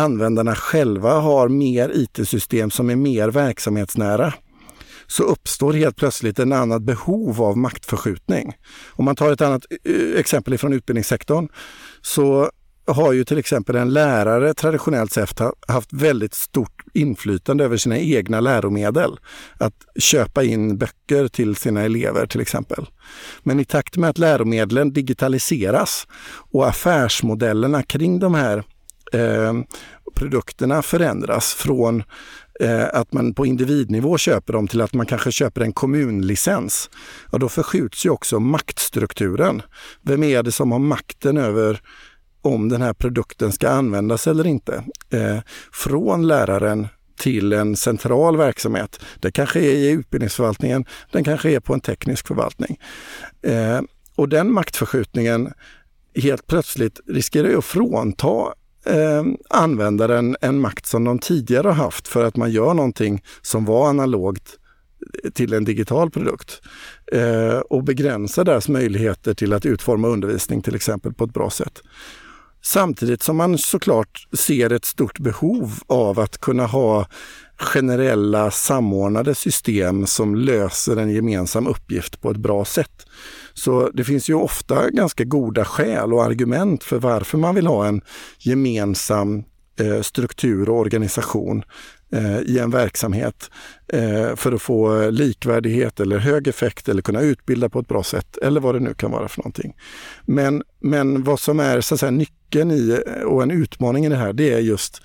användarna 0.00 0.54
själva 0.54 1.12
har 1.12 1.48
mer 1.48 1.92
IT-system 1.94 2.70
som 2.70 2.90
är 2.90 2.96
mer 2.96 3.28
verksamhetsnära 3.28 4.34
så 5.06 5.22
uppstår 5.22 5.72
helt 5.72 5.96
plötsligt 5.96 6.38
en 6.38 6.52
annat 6.52 6.82
behov 6.82 7.42
av 7.42 7.58
maktförskjutning. 7.58 8.52
Om 8.90 9.04
man 9.04 9.16
tar 9.16 9.32
ett 9.32 9.40
annat 9.40 9.66
eh, 9.84 10.20
exempel 10.20 10.58
från 10.58 10.72
utbildningssektorn 10.72 11.48
så 12.02 12.50
har 12.86 13.12
ju 13.12 13.24
till 13.24 13.38
exempel 13.38 13.76
en 13.76 13.92
lärare 13.92 14.54
traditionellt 14.54 15.12
sett 15.12 15.40
haft 15.68 15.92
väldigt 15.92 16.34
stort 16.34 16.84
inflytande 16.94 17.64
över 17.64 17.76
sina 17.76 17.98
egna 17.98 18.40
läromedel. 18.40 19.18
Att 19.58 19.74
köpa 19.98 20.44
in 20.44 20.78
böcker 20.78 21.28
till 21.28 21.56
sina 21.56 21.82
elever 21.82 22.26
till 22.26 22.40
exempel. 22.40 22.86
Men 23.42 23.60
i 23.60 23.64
takt 23.64 23.96
med 23.96 24.10
att 24.10 24.18
läromedlen 24.18 24.92
digitaliseras 24.92 26.06
och 26.52 26.68
affärsmodellerna 26.68 27.82
kring 27.82 28.18
de 28.18 28.34
här 28.34 28.64
eh, 29.12 29.54
produkterna 30.14 30.82
förändras 30.82 31.54
från 31.54 32.02
eh, 32.60 32.86
att 32.92 33.12
man 33.12 33.34
på 33.34 33.46
individnivå 33.46 34.18
köper 34.18 34.52
dem 34.52 34.68
till 34.68 34.80
att 34.80 34.94
man 34.94 35.06
kanske 35.06 35.32
köper 35.32 35.60
en 35.60 35.72
kommunlicens. 35.72 36.90
Ja, 37.32 37.38
då 37.38 37.48
förskjuts 37.48 38.06
ju 38.06 38.10
också 38.10 38.40
maktstrukturen. 38.40 39.62
Vem 40.02 40.22
är 40.22 40.42
det 40.42 40.52
som 40.52 40.72
har 40.72 40.78
makten 40.78 41.36
över 41.36 41.80
om 42.42 42.68
den 42.68 42.82
här 42.82 42.92
produkten 42.92 43.52
ska 43.52 43.68
användas 43.68 44.26
eller 44.26 44.46
inte. 44.46 44.84
Eh, 45.10 45.38
från 45.72 46.28
läraren 46.28 46.88
till 47.18 47.52
en 47.52 47.76
central 47.76 48.36
verksamhet. 48.36 49.00
Det 49.20 49.30
kanske 49.30 49.60
är 49.60 49.74
i 49.74 49.90
utbildningsförvaltningen, 49.90 50.84
den 51.12 51.24
kanske 51.24 51.50
är 51.50 51.60
på 51.60 51.74
en 51.74 51.80
teknisk 51.80 52.26
förvaltning. 52.26 52.80
Eh, 53.42 53.80
och 54.14 54.28
den 54.28 54.52
maktförskjutningen 54.52 55.52
helt 56.14 56.46
plötsligt 56.46 57.00
riskerar 57.06 57.48
ju 57.48 57.58
att 57.58 57.64
frånta 57.64 58.54
eh, 58.84 59.24
användaren 59.50 60.36
en 60.40 60.60
makt 60.60 60.86
som 60.86 61.04
de 61.04 61.18
tidigare 61.18 61.66
har 61.66 61.74
haft 61.74 62.08
för 62.08 62.24
att 62.24 62.36
man 62.36 62.50
gör 62.50 62.74
någonting 62.74 63.22
som 63.42 63.64
var 63.64 63.88
analogt 63.88 64.56
till 65.34 65.52
en 65.52 65.64
digital 65.64 66.10
produkt 66.10 66.60
eh, 67.12 67.58
och 67.58 67.84
begränsar 67.84 68.44
deras 68.44 68.68
möjligheter 68.68 69.34
till 69.34 69.52
att 69.52 69.66
utforma 69.66 70.08
undervisning 70.08 70.62
till 70.62 70.74
exempel 70.74 71.12
på 71.12 71.24
ett 71.24 71.34
bra 71.34 71.50
sätt. 71.50 71.82
Samtidigt 72.62 73.22
som 73.22 73.36
man 73.36 73.58
såklart 73.58 74.28
ser 74.38 74.72
ett 74.72 74.84
stort 74.84 75.18
behov 75.18 75.72
av 75.86 76.20
att 76.20 76.38
kunna 76.38 76.66
ha 76.66 77.06
generella 77.56 78.50
samordnade 78.50 79.34
system 79.34 80.06
som 80.06 80.34
löser 80.34 80.96
en 80.96 81.10
gemensam 81.10 81.66
uppgift 81.66 82.20
på 82.20 82.30
ett 82.30 82.36
bra 82.36 82.64
sätt. 82.64 83.06
Så 83.54 83.90
det 83.94 84.04
finns 84.04 84.30
ju 84.30 84.34
ofta 84.34 84.90
ganska 84.90 85.24
goda 85.24 85.64
skäl 85.64 86.12
och 86.12 86.24
argument 86.24 86.84
för 86.84 86.98
varför 86.98 87.38
man 87.38 87.54
vill 87.54 87.66
ha 87.66 87.86
en 87.86 88.00
gemensam 88.38 89.44
eh, 89.80 90.02
struktur 90.02 90.68
och 90.68 90.78
organisation 90.78 91.62
eh, 92.12 92.38
i 92.40 92.58
en 92.58 92.70
verksamhet 92.70 93.50
eh, 93.92 94.36
för 94.36 94.52
att 94.52 94.62
få 94.62 95.10
likvärdighet 95.10 96.00
eller 96.00 96.18
hög 96.18 96.48
effekt 96.48 96.88
eller 96.88 97.02
kunna 97.02 97.20
utbilda 97.20 97.68
på 97.68 97.78
ett 97.78 97.88
bra 97.88 98.02
sätt 98.02 98.36
eller 98.36 98.60
vad 98.60 98.74
det 98.74 98.80
nu 98.80 98.94
kan 98.94 99.10
vara 99.10 99.28
för 99.28 99.40
någonting. 99.40 99.74
Men, 100.26 100.62
men 100.80 101.24
vad 101.24 101.40
som 101.40 101.60
är 101.60 101.80
så 101.80 101.94
att 101.94 102.00
säga, 102.00 102.10
nyckeln 102.10 102.70
i 102.70 103.02
och 103.24 103.42
en 103.42 103.50
utmaning 103.50 104.04
i 104.04 104.08
det 104.08 104.16
här, 104.16 104.32
det 104.32 104.52
är 104.52 104.58
just 104.58 105.02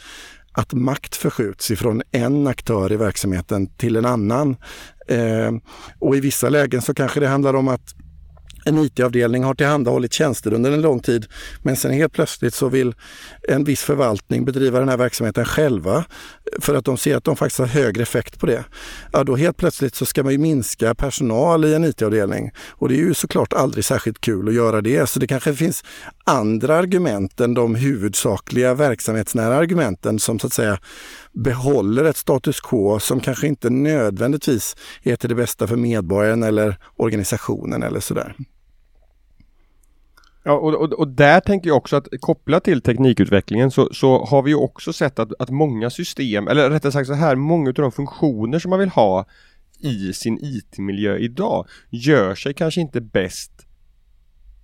att 0.58 0.74
makt 0.74 1.16
förskjuts 1.16 1.72
ifrån 1.72 2.02
en 2.12 2.48
aktör 2.48 2.92
i 2.92 2.96
verksamheten 2.96 3.68
till 3.68 3.96
en 3.96 4.06
annan. 4.06 4.58
Eh, 5.08 5.52
och 6.00 6.16
i 6.16 6.20
vissa 6.20 6.50
lägen 6.50 6.82
så 6.82 6.94
kanske 6.94 7.20
det 7.20 7.28
handlar 7.28 7.54
om 7.54 7.68
att 7.68 7.96
en 8.66 8.78
IT-avdelning 8.78 9.44
har 9.44 9.56
tillhandahållit 9.56 10.14
tjänster 10.14 10.54
under 10.54 10.72
en 10.72 10.82
lång 10.82 11.00
tid 11.00 11.26
men 11.64 11.76
sen 11.76 11.92
helt 11.92 12.14
plötsligt 12.14 12.54
så 12.54 12.70
vill 12.70 12.96
en 13.48 13.64
viss 13.64 13.82
förvaltning 13.82 14.46
bedriva 14.46 14.80
den 14.80 14.90
här 14.90 14.98
verksamheten 14.98 15.46
själva 15.46 15.98
eh, 15.98 16.04
för 16.60 16.76
att 16.76 16.86
de 16.86 16.98
ser 16.98 17.18
att 17.18 17.24
de 17.24 17.36
faktiskt 17.36 17.60
har 17.60 17.66
högre 17.66 18.04
effekt 18.04 18.40
på 18.40 18.46
det. 18.46 18.64
Ja, 19.12 19.24
då 19.24 19.36
helt 19.36 19.58
plötsligt 19.58 19.96
så 19.96 20.06
ska 20.06 20.24
man 20.24 20.32
ju 20.32 20.38
minska 20.38 20.96
personal 20.96 21.66
i 21.66 21.74
en 21.74 21.84
IT-avdelning 21.84 22.52
och 22.72 22.90
det 22.90 22.96
är 22.96 23.00
ju 23.00 23.14
såklart 23.14 23.54
aldrig 23.54 23.86
särskilt 23.86 24.22
kul 24.22 24.48
att 24.48 24.54
göra 24.54 24.82
det. 24.82 25.10
Så 25.10 25.20
det 25.20 25.28
kanske 25.28 25.54
finns 25.54 25.84
andra 26.24 26.76
argument 26.76 27.40
än 27.40 27.54
de 27.54 27.76
huvudsakliga 27.76 28.74
verksamhetsnära 28.74 29.56
argumenten 29.56 30.20
som 30.20 30.40
så 30.40 30.48
att 30.48 30.54
säga 30.54 30.80
behåller 31.34 32.04
ett 32.04 32.18
status 32.18 32.62
quo 32.62 33.00
som 33.00 33.20
kanske 33.20 33.48
inte 33.48 33.70
nödvändigtvis 33.70 34.76
är 35.04 35.16
till 35.16 35.30
det 35.30 35.36
bästa 35.36 35.68
för 35.68 35.76
medborgaren 35.76 36.44
eller 36.44 36.78
organisationen 36.96 37.84
eller 37.84 38.00
sådär. 38.00 38.36
Ja, 40.48 40.54
och, 40.54 40.74
och, 40.74 40.94
och, 40.94 41.08
där 41.08 41.40
tänker 41.40 41.70
jag 41.70 41.78
också 41.78 41.96
att 41.96 42.08
kopplat 42.20 42.64
till 42.64 42.82
teknikutvecklingen 42.82 43.72
så, 43.72 43.90
så 43.94 44.26
har 44.26 44.42
vi 44.42 44.52
ju 44.52 44.56
också 44.56 44.94
sett 44.94 45.20
att, 45.20 45.32
att 45.40 45.50
många 45.50 45.90
system, 45.90 46.48
eller 46.48 46.70
rättare 46.70 46.92
sagt 46.92 47.08
så 47.08 47.14
här, 47.14 47.36
många 47.36 47.70
av 47.70 47.74
de 47.74 47.92
funktioner 47.92 48.60
som 48.60 48.70
man 48.70 48.80
vill 48.80 48.90
ha 48.90 49.26
i 49.80 50.14
sin 50.14 50.40
IT-miljö 50.42 51.18
idag 51.18 51.68
gör 51.90 52.36
sig 52.36 52.54
kanske 52.54 52.82
inte 52.82 53.02
bäst 53.02 53.66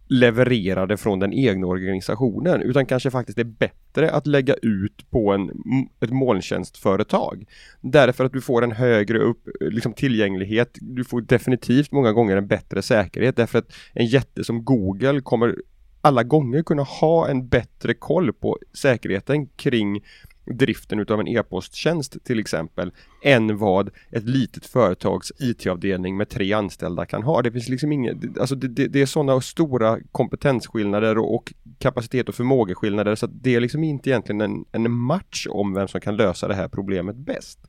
levererade 0.07 0.97
från 0.97 1.19
den 1.19 1.33
egna 1.33 1.67
organisationen 1.67 2.61
utan 2.61 2.85
kanske 2.85 3.11
faktiskt 3.11 3.37
är 3.37 3.43
bättre 3.43 4.11
att 4.11 4.27
lägga 4.27 4.53
ut 4.53 5.09
på 5.09 5.31
en, 5.31 5.51
ett 5.99 6.11
molntjänstföretag. 6.11 7.45
Därför 7.81 8.25
att 8.25 8.33
du 8.33 8.41
får 8.41 8.63
en 8.63 8.71
högre 8.71 9.19
upp, 9.19 9.47
liksom 9.59 9.93
tillgänglighet, 9.93 10.77
du 10.81 11.03
får 11.03 11.21
definitivt 11.21 11.91
många 11.91 12.11
gånger 12.11 12.37
en 12.37 12.47
bättre 12.47 12.81
säkerhet 12.81 13.35
därför 13.35 13.59
att 13.59 13.73
en 13.93 14.05
jätte 14.05 14.43
som 14.43 14.65
Google 14.65 15.21
kommer 15.21 15.55
alla 16.01 16.23
gånger 16.23 16.63
kunna 16.63 16.83
ha 16.83 17.27
en 17.27 17.47
bättre 17.47 17.93
koll 17.93 18.33
på 18.33 18.57
säkerheten 18.73 19.47
kring 19.47 20.01
driften 20.45 20.99
utav 20.99 21.19
en 21.19 21.27
e-posttjänst 21.27 22.23
till 22.23 22.39
exempel 22.39 22.91
än 23.23 23.57
vad 23.57 23.89
ett 24.11 24.23
litet 24.23 24.65
företags 24.65 25.31
IT-avdelning 25.39 26.17
med 26.17 26.29
tre 26.29 26.53
anställda 26.53 27.05
kan 27.05 27.23
ha. 27.23 27.41
Det 27.41 27.51
finns 27.51 27.69
liksom 27.69 27.91
inget, 27.91 28.37
alltså 28.39 28.55
det, 28.55 28.67
det, 28.67 28.87
det 28.87 29.01
är 29.01 29.05
sådana 29.05 29.41
stora 29.41 29.99
kompetensskillnader 30.11 31.17
och, 31.17 31.35
och, 31.35 31.53
kapacitet 31.77 32.29
och 32.29 32.35
förmågeskillnader 32.35 33.15
så 33.15 33.25
att 33.25 33.43
det 33.43 33.55
är 33.55 33.59
liksom 33.59 33.83
inte 33.83 34.09
egentligen 34.09 34.41
en, 34.41 34.65
en 34.71 34.91
match 34.91 35.47
om 35.49 35.73
vem 35.73 35.87
som 35.87 36.01
kan 36.01 36.15
lösa 36.15 36.47
det 36.47 36.55
här 36.55 36.67
problemet 36.67 37.15
bäst. 37.15 37.59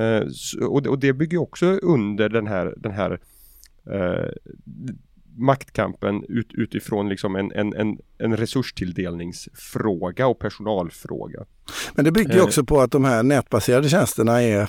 Uh, 0.00 0.22
och, 0.68 0.82
det, 0.82 0.88
och, 0.88 0.98
det 0.98 1.12
bygger 1.12 1.38
också 1.38 1.66
under 1.66 2.28
den 2.28 2.46
här, 2.46 2.74
den 2.76 2.92
här 2.92 3.20
uh, 3.90 4.30
maktkampen 5.36 6.24
ut, 6.28 6.48
utifrån 6.54 7.08
liksom 7.08 7.36
en, 7.36 7.52
en, 7.52 7.74
en, 7.74 7.98
en 8.18 8.36
resurstilldelningsfråga 8.36 10.26
och 10.26 10.38
personalfråga. 10.38 11.44
Men 11.94 12.04
det 12.04 12.12
bygger 12.12 12.42
också 12.42 12.60
eh. 12.60 12.64
på 12.64 12.80
att 12.80 12.90
de 12.90 13.04
här 13.04 13.22
nätbaserade 13.22 13.88
tjänsterna 13.88 14.42
är 14.42 14.68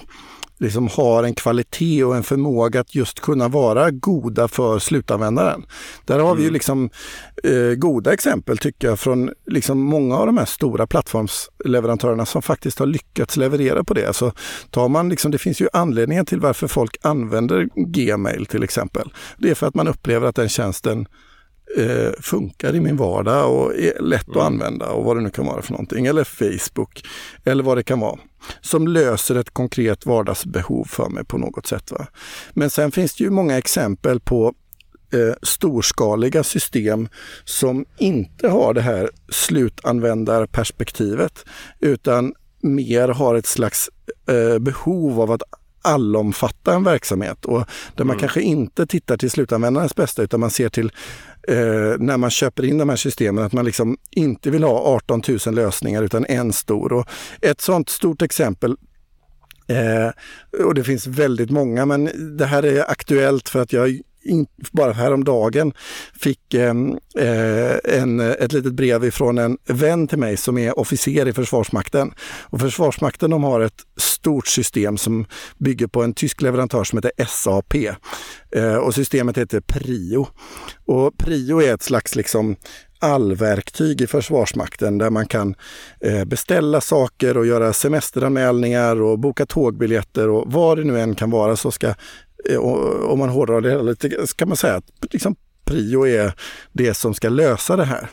liksom 0.57 0.87
har 0.87 1.23
en 1.23 1.35
kvalitet 1.35 2.03
och 2.03 2.15
en 2.15 2.23
förmåga 2.23 2.79
att 2.79 2.95
just 2.95 3.19
kunna 3.19 3.47
vara 3.47 3.91
goda 3.91 4.47
för 4.47 4.79
slutanvändaren. 4.79 5.65
Där 6.05 6.19
har 6.19 6.25
mm. 6.25 6.37
vi 6.37 6.43
ju 6.43 6.47
mm. 6.47 6.53
liksom 6.53 6.89
eh, 7.43 7.75
goda 7.75 8.13
exempel 8.13 8.57
tycker 8.57 8.87
jag 8.87 8.99
från 8.99 9.31
liksom 9.45 9.79
många 9.79 10.17
av 10.17 10.25
de 10.25 10.37
här 10.37 10.45
stora 10.45 10.87
plattformsleverantörerna 10.87 12.25
som 12.25 12.41
faktiskt 12.41 12.79
har 12.79 12.85
lyckats 12.85 13.37
leverera 13.37 13.83
på 13.83 13.93
det. 13.93 14.15
Så 14.15 14.31
tar 14.69 14.89
man 14.89 15.09
liksom, 15.09 15.31
det 15.31 15.37
finns 15.37 15.61
ju 15.61 15.67
anledningar 15.73 16.23
till 16.23 16.39
varför 16.39 16.67
folk 16.67 16.97
använder 17.01 17.69
Gmail 17.75 18.45
till 18.45 18.63
exempel. 18.63 19.13
Det 19.37 19.49
är 19.49 19.55
för 19.55 19.67
att 19.67 19.75
man 19.75 19.87
upplever 19.87 20.27
att 20.27 20.35
den 20.35 20.49
tjänsten 20.49 21.07
eh, 21.77 22.11
funkar 22.21 22.75
i 22.75 22.79
min 22.79 22.97
vardag 22.97 23.53
och 23.53 23.75
är 23.75 24.01
lätt 24.01 24.27
mm. 24.27 24.39
att 24.39 24.45
använda 24.45 24.89
och 24.89 25.05
vad 25.05 25.17
det 25.17 25.21
nu 25.21 25.29
kan 25.29 25.45
vara 25.45 25.61
för 25.61 25.71
någonting. 25.71 26.05
Eller 26.05 26.23
Facebook 26.23 27.03
eller 27.43 27.63
vad 27.63 27.77
det 27.77 27.83
kan 27.83 27.99
vara. 27.99 28.19
Som 28.61 28.87
löser 28.87 29.35
ett 29.35 29.53
konkret 29.53 30.05
vardagsbehov 30.05 30.85
för 30.85 31.09
mig 31.09 31.25
på 31.25 31.37
något 31.37 31.65
sätt. 31.65 31.91
Va? 31.91 32.07
Men 32.53 32.69
sen 32.69 32.91
finns 32.91 33.15
det 33.15 33.23
ju 33.23 33.29
många 33.29 33.57
exempel 33.57 34.19
på 34.19 34.53
eh, 35.13 35.33
storskaliga 35.41 36.43
system 36.43 37.07
som 37.45 37.85
inte 37.97 38.47
har 38.47 38.73
det 38.73 38.81
här 38.81 39.09
slutanvändarperspektivet 39.29 41.45
utan 41.79 42.33
mer 42.61 43.07
har 43.07 43.35
ett 43.35 43.45
slags 43.45 43.89
eh, 44.27 44.59
behov 44.59 45.21
av 45.21 45.31
att 45.31 45.43
allomfatta 45.85 46.73
en 46.73 46.83
verksamhet 46.83 47.45
och 47.45 47.65
där 47.95 48.03
man 48.03 48.15
mm. 48.15 48.19
kanske 48.19 48.41
inte 48.41 48.87
tittar 48.87 49.17
till 49.17 49.31
slutanvändarens 49.31 49.95
bästa 49.95 50.23
utan 50.23 50.39
man 50.39 50.49
ser 50.49 50.69
till 50.69 50.91
eh, 51.47 51.55
när 51.99 52.17
man 52.17 52.29
köper 52.29 52.65
in 52.65 52.77
de 52.77 52.89
här 52.89 52.95
systemen 52.95 53.43
att 53.43 53.53
man 53.53 53.65
liksom 53.65 53.97
inte 54.11 54.49
vill 54.49 54.63
ha 54.63 54.79
18 54.79 55.21
000 55.45 55.55
lösningar 55.55 56.03
utan 56.03 56.25
en 56.25 56.53
stor. 56.53 56.93
Och 56.93 57.07
ett 57.41 57.61
sådant 57.61 57.89
stort 57.89 58.21
exempel 58.21 58.75
Eh, 59.67 60.11
och 60.65 60.73
det 60.73 60.83
finns 60.83 61.07
väldigt 61.07 61.49
många 61.49 61.85
men 61.85 62.09
det 62.37 62.45
här 62.45 62.65
är 62.65 62.91
aktuellt 62.91 63.49
för 63.49 63.61
att 63.61 63.73
jag 63.73 63.99
in, 64.25 64.45
bara 64.71 64.93
häromdagen 64.93 65.73
fick 66.19 66.53
ehm, 66.53 66.97
eh, 67.19 67.99
en, 68.01 68.19
ett 68.19 68.53
litet 68.53 68.73
brev 68.73 69.05
ifrån 69.05 69.37
en 69.37 69.57
vän 69.67 70.07
till 70.07 70.19
mig 70.19 70.37
som 70.37 70.57
är 70.57 70.79
officer 70.79 71.27
i 71.27 71.33
Försvarsmakten. 71.33 72.13
Och 72.43 72.59
Försvarsmakten 72.59 73.29
de 73.29 73.43
har 73.43 73.61
ett 73.61 73.81
stort 73.97 74.47
system 74.47 74.97
som 74.97 75.25
bygger 75.57 75.87
på 75.87 76.03
en 76.03 76.13
tysk 76.13 76.41
leverantör 76.41 76.83
som 76.83 76.97
heter 76.97 77.25
SAP. 77.25 77.75
Eh, 78.55 78.75
och 78.75 78.95
systemet 78.95 79.37
heter 79.37 79.61
Prio. 79.61 80.27
Och 80.85 81.17
Prio 81.17 81.61
är 81.61 81.73
ett 81.73 81.83
slags 81.83 82.15
liksom 82.15 82.55
allverktyg 82.99 84.01
i 84.01 84.07
Försvarsmakten 84.07 84.97
där 84.97 85.09
man 85.09 85.27
kan 85.27 85.55
eh, 86.01 86.25
beställa 86.25 86.81
saker 86.81 87.37
och 87.37 87.45
göra 87.45 87.73
semesteranmälningar 87.73 89.01
och 89.01 89.19
boka 89.19 89.45
tågbiljetter 89.45 90.29
och 90.29 90.51
vad 90.51 90.77
det 90.77 90.83
nu 90.83 90.99
än 90.99 91.15
kan 91.15 91.29
vara 91.29 91.55
så 91.55 91.71
ska, 91.71 91.93
Eh, 92.49 92.59
om 93.09 93.19
man 93.19 93.29
hårdrar 93.29 93.61
det 93.61 93.69
hela 93.69 93.81
lite, 93.81 94.27
så 94.27 94.35
kan 94.35 94.47
man 94.47 94.57
säga 94.57 94.75
att 94.75 95.13
liksom 95.13 95.35
prio 95.65 96.07
är 96.07 96.33
det 96.71 96.93
som 96.93 97.13
ska 97.13 97.29
lösa 97.29 97.75
det 97.75 97.85
här. 97.85 98.09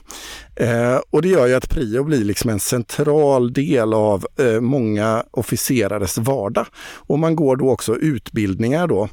Eh, 0.57 1.01
och 1.11 1.23
det 1.23 1.29
gör 1.29 1.47
ju 1.47 1.55
att 1.55 1.69
prio 1.69 2.05
blir 2.05 2.25
liksom 2.25 2.51
en 2.51 2.61
central 2.61 3.53
del 3.53 3.95
av 3.95 4.27
eh, 4.39 4.61
många 4.61 5.25
officerares 5.31 6.19
vardag. 6.19 6.67
Och 6.97 7.19
man 7.19 7.37
går 7.37 7.57
då 7.57 7.71
också 7.71 7.97
utbildningar 7.97 8.87
då 8.87 9.09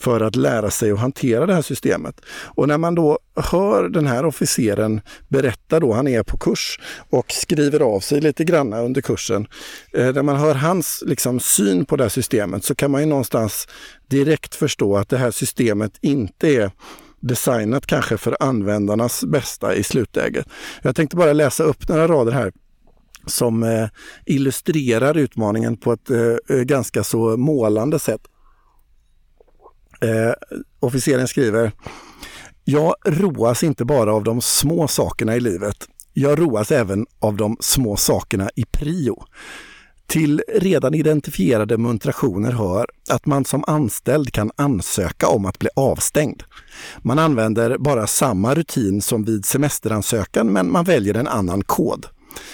för 0.00 0.20
att 0.20 0.36
lära 0.36 0.70
sig 0.70 0.90
att 0.90 0.98
hantera 0.98 1.46
det 1.46 1.54
här 1.54 1.62
systemet. 1.62 2.20
Och 2.44 2.68
när 2.68 2.78
man 2.78 2.94
då 2.94 3.18
hör 3.36 3.88
den 3.88 4.06
här 4.06 4.24
officeren 4.24 5.00
berätta 5.28 5.80
då, 5.80 5.92
han 5.92 6.08
är 6.08 6.22
på 6.22 6.36
kurs 6.36 6.80
och 7.10 7.32
skriver 7.32 7.80
av 7.80 8.00
sig 8.00 8.20
lite 8.20 8.44
granna 8.44 8.80
under 8.80 9.00
kursen. 9.00 9.46
Eh, 9.92 10.14
när 10.14 10.22
man 10.22 10.36
hör 10.36 10.54
hans 10.54 11.02
liksom, 11.06 11.40
syn 11.40 11.84
på 11.84 11.96
det 11.96 12.04
här 12.04 12.08
systemet 12.08 12.64
så 12.64 12.74
kan 12.74 12.90
man 12.90 13.00
ju 13.00 13.06
någonstans 13.06 13.68
direkt 14.08 14.54
förstå 14.54 14.96
att 14.96 15.08
det 15.08 15.18
här 15.18 15.30
systemet 15.30 15.92
inte 16.00 16.48
är 16.48 16.70
designat 17.20 17.86
kanske 17.86 18.16
för 18.16 18.36
användarnas 18.40 19.24
bästa 19.24 19.74
i 19.74 19.82
slutläget. 19.82 20.46
Jag 20.82 20.96
tänkte 20.96 21.16
bara 21.16 21.32
läsa 21.32 21.64
upp 21.64 21.88
några 21.88 22.08
rader 22.08 22.32
här 22.32 22.52
som 23.26 23.62
eh, 23.62 23.88
illustrerar 24.26 25.16
utmaningen 25.16 25.76
på 25.76 25.92
ett 25.92 26.10
eh, 26.10 26.56
eh, 26.56 26.62
ganska 26.62 27.04
så 27.04 27.36
målande 27.36 27.98
sätt. 27.98 28.20
Officeren 30.80 31.28
skriver 31.28 31.72
Jag 32.64 32.94
roas 33.06 33.62
inte 33.62 33.84
bara 33.84 34.14
av 34.14 34.24
de 34.24 34.40
små 34.40 34.88
sakerna 34.88 35.36
i 35.36 35.40
livet. 35.40 35.76
Jag 36.12 36.38
roas 36.38 36.70
även 36.72 37.06
av 37.18 37.36
de 37.36 37.56
små 37.60 37.96
sakerna 37.96 38.50
i 38.56 38.64
prio. 38.64 39.24
Till 40.10 40.42
redan 40.48 40.94
identifierade 40.94 41.78
muntrationer 41.78 42.52
hör 42.52 42.86
att 43.10 43.26
man 43.26 43.44
som 43.44 43.64
anställd 43.66 44.32
kan 44.32 44.50
ansöka 44.56 45.28
om 45.28 45.46
att 45.46 45.58
bli 45.58 45.68
avstängd. 45.76 46.42
Man 47.02 47.18
använder 47.18 47.78
bara 47.78 48.06
samma 48.06 48.54
rutin 48.54 49.02
som 49.02 49.24
vid 49.24 49.44
semesteransökan 49.44 50.46
men 50.46 50.72
man 50.72 50.84
väljer 50.84 51.14
en 51.14 51.28
annan 51.28 51.64
kod. 51.64 52.06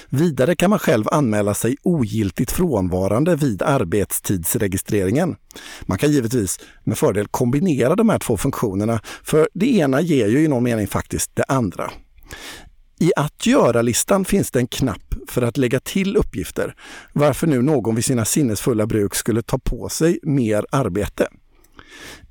Vidare 0.08 0.56
kan 0.56 0.70
man 0.70 0.78
själv 0.78 1.04
anmäla 1.10 1.54
sig 1.54 1.76
ogiltigt 1.82 2.50
frånvarande 2.50 3.36
vid 3.36 3.62
arbetstidsregistreringen. 3.62 5.36
Man 5.82 5.98
kan 5.98 6.12
givetvis 6.12 6.60
med 6.84 6.98
fördel 6.98 7.28
kombinera 7.28 7.96
de 7.96 8.08
här 8.08 8.18
två 8.18 8.36
funktionerna 8.36 9.00
för 9.22 9.48
det 9.54 9.76
ena 9.76 10.00
ger 10.00 10.28
ju 10.28 10.44
i 10.44 10.48
någon 10.48 10.64
mening 10.64 10.86
faktiskt 10.86 11.30
det 11.34 11.44
andra. 11.48 11.90
I 13.00 13.12
att 13.16 13.46
göra-listan 13.46 14.24
finns 14.24 14.50
det 14.50 14.58
en 14.58 14.66
knapp 14.66 15.14
för 15.28 15.42
att 15.42 15.56
lägga 15.56 15.80
till 15.80 16.16
uppgifter, 16.16 16.74
varför 17.12 17.46
nu 17.46 17.62
någon 17.62 17.94
vid 17.94 18.04
sina 18.04 18.24
sinnesfulla 18.24 18.86
bruk 18.86 19.14
skulle 19.14 19.42
ta 19.42 19.58
på 19.58 19.88
sig 19.88 20.18
mer 20.22 20.66
arbete. 20.70 21.28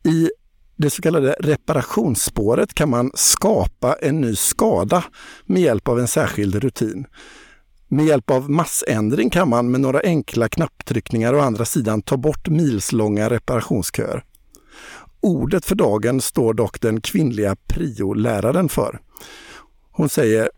I 0.04 0.30
det 0.78 0.90
så 0.90 1.02
kallade 1.02 1.36
reparationsspåret 1.40 2.74
kan 2.74 2.90
man 2.90 3.12
skapa 3.14 3.94
en 3.94 4.22
ny 4.22 4.36
skada 4.36 5.04
med 5.46 5.62
hjälp 5.62 5.88
av 5.88 6.00
en 6.00 6.08
särskild 6.08 6.56
rutin. 6.56 7.06
Med 7.88 8.06
hjälp 8.06 8.32
av 8.32 8.50
massändring 8.50 9.30
kan 9.30 9.50
man 9.50 9.72
med 9.72 9.82
några 9.82 10.00
enkla 10.00 10.50
knapptryckningar 10.50 11.34
å 11.34 11.40
andra 11.40 11.66
sidan 11.66 12.02
ta 12.02 12.18
bort 12.18 12.48
milslånga 12.48 13.30
reparationsköer. 13.30 14.24
Ordet 15.20 15.66
för 15.66 15.76
dagen 15.76 16.22
står 16.22 16.54
dock 16.54 16.82
den 16.82 17.02
kvinnliga 17.02 17.56
prioläraren 17.68 18.70
för. 18.70 19.00
Hon 19.96 20.10
säger 20.10 20.50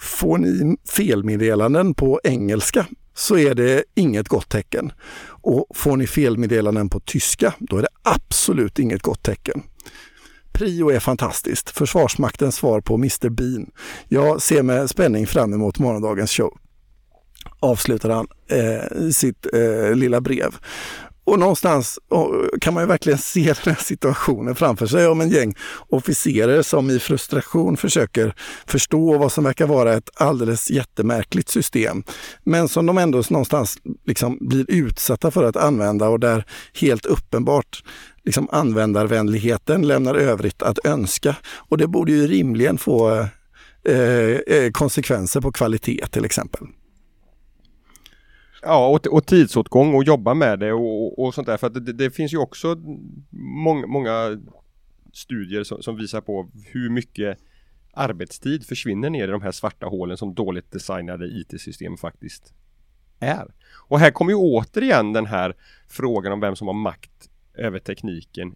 Får 0.00 0.38
ni 0.38 0.76
felmeddelanden 0.88 1.94
på 1.94 2.20
engelska 2.24 2.86
så 3.14 3.38
är 3.38 3.54
det 3.54 3.84
inget 3.94 4.28
gott 4.28 4.48
tecken. 4.48 4.92
Och 5.26 5.66
får 5.74 5.96
ni 5.96 6.06
felmeddelanden 6.06 6.88
på 6.88 7.00
tyska, 7.00 7.54
då 7.58 7.76
är 7.76 7.82
det 7.82 7.88
absolut 8.02 8.78
inget 8.78 9.02
gott 9.02 9.22
tecken. 9.22 9.62
Prio 10.52 10.90
är 10.90 11.00
fantastiskt. 11.00 11.70
Försvarsmaktens 11.70 12.56
svar 12.56 12.80
på 12.80 12.94
Mr 12.94 13.28
Bean. 13.28 13.70
Jag 14.08 14.42
ser 14.42 14.62
med 14.62 14.90
spänning 14.90 15.26
fram 15.26 15.54
emot 15.54 15.78
morgondagens 15.78 16.30
show. 16.30 16.58
Avslutar 17.60 18.10
han 18.10 18.28
eh, 18.50 19.10
sitt 19.10 19.46
eh, 19.52 19.94
lilla 19.94 20.20
brev. 20.20 20.56
Och 21.30 21.38
någonstans 21.38 21.98
kan 22.60 22.74
man 22.74 22.82
ju 22.82 22.86
verkligen 22.86 23.18
se 23.18 23.54
den 23.64 23.74
här 23.74 23.82
situationen 23.82 24.54
framför 24.54 24.86
sig 24.86 25.06
om 25.06 25.20
en 25.20 25.30
gäng 25.30 25.54
officerare 25.88 26.62
som 26.62 26.90
i 26.90 26.98
frustration 26.98 27.76
försöker 27.76 28.34
förstå 28.66 29.18
vad 29.18 29.32
som 29.32 29.44
verkar 29.44 29.66
vara 29.66 29.94
ett 29.94 30.10
alldeles 30.14 30.70
jättemärkligt 30.70 31.48
system. 31.48 32.02
Men 32.44 32.68
som 32.68 32.86
de 32.86 32.98
ändå 32.98 33.22
någonstans 33.30 33.78
liksom 34.06 34.38
blir 34.40 34.64
utsatta 34.68 35.30
för 35.30 35.44
att 35.44 35.56
använda 35.56 36.08
och 36.08 36.20
där 36.20 36.44
helt 36.80 37.06
uppenbart 37.06 37.82
liksom 38.24 38.48
användarvänligheten 38.52 39.86
lämnar 39.86 40.14
övrigt 40.14 40.62
att 40.62 40.86
önska. 40.86 41.36
Och 41.56 41.78
det 41.78 41.86
borde 41.86 42.12
ju 42.12 42.26
rimligen 42.26 42.78
få 42.78 43.26
eh, 43.88 43.96
eh 44.46 44.70
konsekvenser 44.72 45.40
på 45.40 45.52
kvalitet 45.52 46.06
till 46.10 46.24
exempel. 46.24 46.66
Ja, 48.62 48.88
och, 48.88 49.06
och 49.06 49.26
tidsåtgång 49.26 49.94
och 49.94 50.04
jobba 50.04 50.34
med 50.34 50.58
det 50.58 50.72
och, 50.72 51.18
och 51.18 51.34
sånt 51.34 51.46
där. 51.46 51.56
För 51.56 51.66
att 51.66 51.86
det, 51.86 51.92
det 51.92 52.10
finns 52.10 52.32
ju 52.32 52.38
också 52.38 52.76
många, 53.30 53.86
många 53.86 54.40
studier 55.12 55.64
som, 55.64 55.82
som, 55.82 55.96
visar 55.96 56.20
på 56.20 56.50
hur 56.72 56.90
mycket 56.90 57.38
arbetstid 57.92 58.66
försvinner 58.66 59.10
ner 59.10 59.28
i 59.28 59.30
de 59.30 59.42
här 59.42 59.52
svarta 59.52 59.86
hålen 59.86 60.16
som 60.16 60.34
dåligt 60.34 60.72
designade 60.72 61.26
IT-system 61.26 61.96
faktiskt 61.96 62.54
är. 63.20 63.54
Och 63.88 63.98
här 63.98 64.10
kommer 64.10 64.32
ju 64.32 64.36
återigen 64.36 65.12
den 65.12 65.26
här 65.26 65.56
frågan 65.88 66.32
om 66.32 66.40
vem 66.40 66.56
som 66.56 66.66
har 66.66 66.74
makt 66.74 67.30
över 67.54 67.78
tekniken 67.78 68.54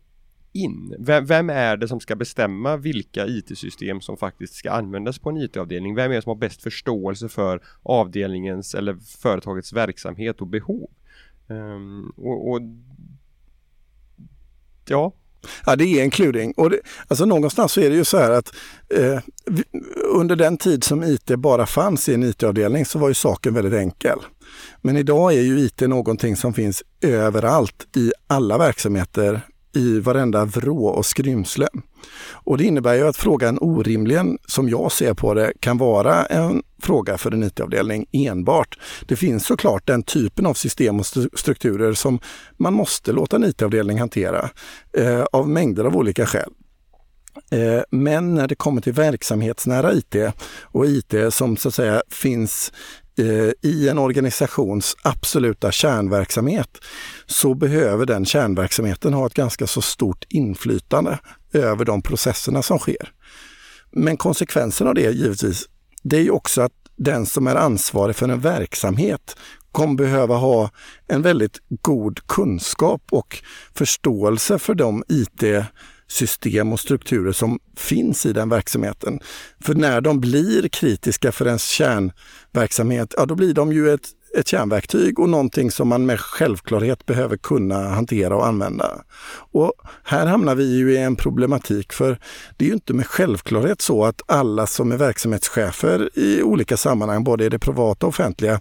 in? 0.55 0.95
Vem, 0.99 1.27
vem, 1.27 1.51
är 1.51 1.77
det 1.77 1.89
som 1.89 2.01
ska 2.01 2.17
bestämma 2.17 2.77
vilka 2.77 3.27
IT-system 3.27 4.01
som 4.01 4.17
faktiskt 4.17 4.55
ska 4.55 4.71
användas 4.71 5.19
på 5.19 5.31
en 5.31 5.37
IT-avdelning? 5.37 5.95
Vem 5.95 6.11
är 6.11 6.15
det 6.15 6.23
som 6.23 6.31
har 6.31 6.37
bäst 6.37 6.63
förståelse 6.63 7.29
för 7.29 7.63
avdelningens 7.83 8.75
eller 8.75 8.97
företagets 9.23 9.73
verksamhet 9.73 10.41
och 10.41 10.47
behov? 10.47 10.91
Um, 11.49 12.13
och, 12.17 12.51
och, 12.51 12.61
ja, 14.89 15.13
Ja, 15.67 15.77
det 15.77 15.85
är 15.85 16.03
en 16.03 16.11
kluring. 16.11 16.53
Och 16.57 16.71
det, 16.71 16.81
alltså 17.09 17.25
någonstans 17.25 17.73
så 17.73 17.81
är 17.81 17.91
det 17.91 17.97
ju 17.97 18.05
så 18.05 18.19
här 18.19 18.31
att 18.31 18.55
eh, 18.89 19.21
under 20.15 20.37
den 20.37 20.57
tid 20.57 20.85
som 20.85 21.05
IT 21.05 21.27
bara 21.27 21.67
fanns 21.67 22.09
i 22.09 22.15
en 22.15 22.23
IT-avdelning 22.23 22.85
så 22.85 22.99
var 22.99 23.09
ju 23.09 23.15
saken 23.15 23.55
väldigt 23.55 23.75
enkel. 23.75 24.19
Men 24.83 24.97
idag 24.97 25.35
är 25.35 25.41
ju 25.41 25.61
IT 25.61 25.81
någonting 25.81 26.37
som 26.37 26.55
finns 26.55 26.83
överallt 27.01 27.97
i 27.97 28.13
alla 28.27 28.59
verksamheter 28.59 29.41
i 29.75 30.01
varenda 30.01 30.45
vrå 30.45 30.87
och 30.87 31.07
skrymsle. 31.07 31.69
Och 32.31 32.59
det 32.59 32.65
innebär 32.65 32.95
ju 32.95 33.07
att 33.07 33.17
frågan 33.17 33.59
orimligen, 33.61 34.39
som 34.47 34.69
jag 34.69 34.93
ser 34.93 35.15
på 35.15 35.35
det, 35.35 35.53
kan 35.61 35.79
vara 35.79 36.27
en 36.27 36.63
fråga 36.83 37.19
för 37.19 37.31
en 37.31 37.43
IT-avdelning 37.43 38.07
enbart. 38.13 38.79
Det 39.07 39.17
finns 39.17 39.47
såklart 39.47 39.87
den 39.87 40.03
typen 40.03 40.47
av 40.47 40.55
system 40.55 41.01
och 41.01 41.07
strukturer 41.35 41.93
som 41.93 42.19
man 42.57 42.75
måste 42.75 43.13
låta 43.13 43.37
en 43.37 43.45
IT-avdelning 43.45 43.99
hantera 43.99 44.51
eh, 44.97 45.23
av 45.33 45.49
mängder 45.49 45.85
av 45.85 45.97
olika 45.97 46.27
skäl. 46.27 46.51
Eh, 47.51 47.83
men 47.91 48.35
när 48.35 48.49
det 48.49 48.55
kommer 48.55 48.81
till 48.81 48.93
verksamhetsnära 48.93 49.93
IT 49.93 50.17
och 50.63 50.87
IT 50.87 51.15
som 51.31 51.57
så 51.57 51.69
att 51.69 51.75
säga 51.75 52.03
finns 52.09 52.73
Eh, 53.19 53.71
i 53.71 53.89
en 53.89 53.99
organisations 53.99 54.97
absoluta 55.03 55.73
kärnverksamhet 55.73 56.79
så 57.27 57.55
behöver 57.55 58.07
den 58.07 58.25
kärnverksamheten 58.25 59.15
ha 59.15 59.27
ett 59.27 59.35
ganska 59.35 59.67
så 59.67 59.83
stort 59.83 60.25
inflytande 60.29 61.19
över 61.53 61.85
de 61.85 62.03
processerna 62.03 62.63
som 62.63 62.79
sker. 62.79 63.13
Men 63.93 64.17
konsekvensen 64.17 64.89
av 64.89 64.95
det 64.95 65.11
givetvis, 65.11 65.69
det 66.03 66.17
är 66.17 66.21
ju 66.21 66.31
också 66.31 66.63
att 66.63 66.73
den 66.97 67.27
som 67.27 67.47
är 67.47 67.57
ansvarig 67.57 68.17
för 68.17 68.29
en 68.29 68.41
verksamhet 68.41 69.37
kommer 69.73 69.95
behöva 69.95 70.37
ha 70.37 70.71
en 71.07 71.23
väldigt 71.23 71.61
god 71.69 72.27
kunskap 72.27 73.03
och 73.11 73.43
förståelse 73.75 74.59
för 74.59 74.75
de 74.75 75.05
IT 75.09 75.43
system 76.09 76.73
och 76.73 76.81
strukturer 76.81 77.33
som 77.33 77.59
finns 77.77 78.27
i 78.27 78.33
den 78.33 78.49
verksamheten. 78.49 79.21
För 79.61 79.75
när 79.75 80.01
de 80.01 80.21
blir 80.21 80.69
kritiska 80.69 81.33
för 81.33 81.47
ens 81.47 81.69
kärnverksamhet, 81.69 83.15
ja 83.17 83.27
då 83.27 83.35
blir 83.35 83.55
de 83.55 83.73
ju 83.73 83.91
ett, 83.91 84.09
ett 84.39 84.49
kärnverktyg 84.49 85.19
och 85.19 85.29
någonting 85.29 85.71
som 85.71 85.89
man 85.89 86.07
med 86.07 86.21
självklarhet 86.21 87.07
behöver 87.07 87.37
kunna 87.37 87.89
hantera 87.89 88.37
och 88.37 88.47
använda. 88.47 89.05
Och 89.53 89.73
här 90.05 90.27
hamnar 90.27 90.55
vi 90.55 90.77
ju 90.77 90.93
i 90.93 90.97
en 90.97 91.17
problematik 91.17 91.93
för 91.93 92.19
det 92.57 92.65
är 92.65 92.69
ju 92.69 92.75
inte 92.75 92.93
med 92.93 93.07
självklarhet 93.07 93.81
så 93.81 94.05
att 94.05 94.23
alla 94.27 94.67
som 94.67 94.93
är 94.93 94.97
verksamhetschefer 94.97 96.11
i 96.15 96.43
olika 96.43 96.77
sammanhang, 96.77 97.25
både 97.25 97.45
i 97.45 97.49
det 97.49 97.59
privata 97.59 98.07
och 98.07 98.11
offentliga, 98.11 98.61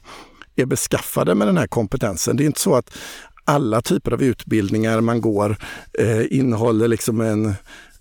är 0.56 0.66
beskaffade 0.66 1.36
med 1.36 1.48
den 1.48 1.58
här 1.58 1.68
kompetensen. 1.68 2.38
Det 2.38 2.44
är 2.44 2.46
inte 2.46 2.60
så 2.60 2.76
att 2.76 2.98
alla 3.46 3.82
typer 3.82 4.12
av 4.12 4.24
utbildningar 4.24 5.02
man 5.02 5.22
går 5.22 5.58
eh, 6.00 6.38
innehåller 6.38 6.88
liksom 6.88 7.22
en 7.22 7.46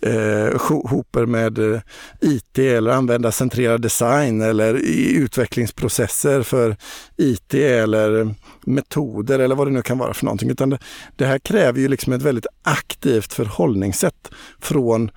eh, 0.07 0.61
hoper 0.69 1.27
med 1.27 1.59
eh, 1.59 1.81
IT 2.21 2.59
eller 2.59 2.91
användarcentrerad 2.91 3.83
design 3.83 4.43
eller 4.43 4.79
i 4.79 5.17
utvecklingsprocesser 5.17 6.43
för 6.43 6.77
IT 7.17 7.55
eller 7.55 8.35
metoder 8.67 9.39
eller 9.39 9.55
vad 9.55 9.67
det 9.67 9.73
nu 9.73 9.83
kan 9.83 9.99
vara 9.99 10.15
för 10.15 10.25
någonting. 10.25 10.51
Utan 10.51 10.71
det, 10.71 10.79
det 11.17 11.27
här 11.27 11.39
kräver 11.39 11.81
ju 11.81 11.89
liksom 11.89 12.13
ett 12.13 12.23
väldigt 12.23 12.47
aktivt 12.63 13.33
förhållningssätt 13.33 14.31
från 14.61 15.11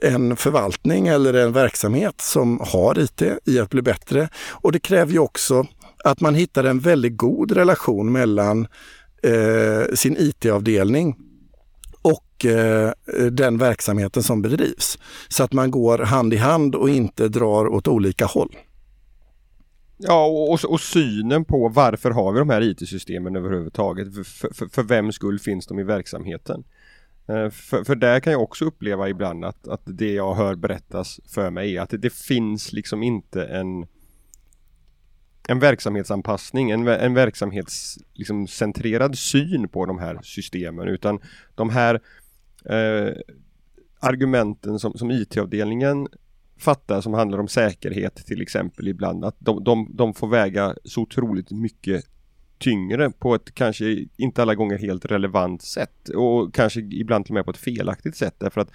en 0.00 0.36
förvaltning 0.36 1.08
eller 1.08 1.34
en 1.34 1.52
verksamhet 1.52 2.20
som 2.20 2.60
har 2.60 2.98
IT 2.98 3.22
i 3.44 3.58
att 3.58 3.70
bli 3.70 3.82
bättre. 3.82 4.28
Och 4.50 4.72
det 4.72 4.78
kräver 4.78 5.12
ju 5.12 5.18
också 5.18 5.66
att 6.04 6.20
man 6.20 6.34
hittar 6.34 6.64
en 6.64 6.80
väldigt 6.80 7.16
god 7.16 7.52
relation 7.52 8.12
mellan 8.12 8.66
eh, 9.22 9.94
sin 9.94 10.16
IT-avdelning 10.18 11.16
och 12.02 12.44
eh, 12.44 12.92
den 13.30 13.58
verksamheten 13.58 14.22
som 14.22 14.42
bedrivs. 14.42 14.98
Så 15.28 15.44
att 15.44 15.52
man 15.52 15.70
går 15.70 15.98
hand 15.98 16.34
i 16.34 16.36
hand 16.36 16.74
och 16.74 16.90
inte 16.90 17.28
drar 17.28 17.68
åt 17.68 17.88
olika 17.88 18.26
håll. 18.26 18.56
Ja, 19.98 20.26
och, 20.26 20.64
och, 20.64 20.80
synen 20.80 21.44
på 21.44 21.68
varför 21.68 22.10
har 22.10 22.32
vi 22.32 22.38
de 22.38 22.50
här 22.50 22.60
IT-systemen 22.60 23.36
överhuvudtaget? 23.36 24.14
För, 24.14 24.54
för, 24.54 24.66
för 24.66 24.82
vems 24.82 25.14
skull 25.14 25.38
finns 25.38 25.66
de 25.66 25.78
i 25.78 25.82
verksamheten? 25.82 26.64
Eh, 27.28 27.50
för, 27.50 27.84
för 27.84 27.94
där 27.94 28.20
kan 28.20 28.32
jag 28.32 28.42
också 28.42 28.64
uppleva 28.64 29.08
ibland 29.08 29.44
att, 29.44 29.68
att 29.68 29.82
det 29.84 30.12
jag 30.12 30.34
hör 30.34 30.54
berättas 30.54 31.20
för 31.28 31.50
mig 31.50 31.76
är 31.76 31.80
att 31.80 31.90
det, 31.90 31.96
det 31.96 32.12
finns 32.12 32.72
liksom 32.72 33.02
inte 33.02 33.44
en 33.44 33.86
en 35.50 35.58
verksamhetsanpassning, 35.58 36.70
en, 36.70 36.88
en 36.88 37.14
verksamhetscentrerad 37.14 39.10
liksom, 39.10 39.16
syn 39.16 39.68
på 39.68 39.86
de 39.86 39.98
här 39.98 40.18
systemen 40.22 40.88
utan 40.88 41.20
de 41.54 41.70
här 41.70 42.00
eh, 42.64 43.12
argumenten 44.00 44.78
som, 44.78 44.98
som 44.98 45.10
IT-avdelningen 45.10 46.08
fattar 46.58 47.00
som 47.00 47.14
handlar 47.14 47.38
om 47.38 47.48
säkerhet 47.48 48.26
till 48.26 48.42
exempel 48.42 48.88
ibland 48.88 49.24
att 49.24 49.36
de, 49.38 49.64
de, 49.64 49.88
de 49.90 50.14
får 50.14 50.28
väga 50.28 50.74
så 50.84 51.00
otroligt 51.00 51.50
mycket 51.50 52.04
tyngre 52.58 53.10
på 53.10 53.34
ett 53.34 53.54
kanske 53.54 54.06
inte 54.16 54.42
alla 54.42 54.54
gånger 54.54 54.78
helt 54.78 55.04
relevant 55.04 55.62
sätt 55.62 56.08
och 56.08 56.54
kanske 56.54 56.80
ibland 56.80 57.24
till 57.24 57.32
och 57.32 57.34
med 57.34 57.44
på 57.44 57.50
ett 57.50 57.56
felaktigt 57.56 58.16
sätt 58.16 58.34
därför 58.38 58.60
att 58.60 58.70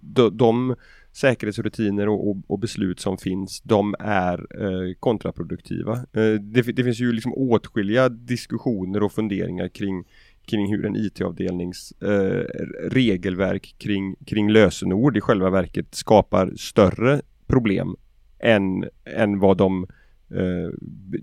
de, 0.00 0.36
de 0.36 0.76
säkerhetsrutiner 1.14 2.08
och, 2.08 2.30
och, 2.30 2.36
och, 2.46 2.58
beslut 2.58 3.00
som 3.00 3.18
finns, 3.18 3.60
de 3.60 3.94
är 3.98 4.62
eh, 4.62 4.94
kontraproduktiva. 5.00 5.92
Eh, 5.92 6.40
det, 6.40 6.62
det, 6.62 6.84
finns 6.84 7.00
ju 7.00 7.12
liksom 7.12 7.34
åtskilliga 7.34 8.08
diskussioner 8.08 9.02
och 9.02 9.12
funderingar 9.12 9.68
kring 9.68 10.04
kring 10.46 10.70
hur 10.70 10.86
en 10.86 10.96
IT-avdelnings 10.96 11.92
eh, 12.02 12.44
regelverk 12.90 13.74
kring, 13.78 14.16
kring 14.26 14.50
lösenord 14.50 15.16
i 15.16 15.20
själva 15.20 15.50
verket 15.50 15.94
skapar 15.94 16.52
större 16.56 17.22
problem 17.46 17.96
än, 18.38 18.84
än 19.04 19.38
vad 19.38 19.56
de 19.56 19.86
eh, 20.34 20.70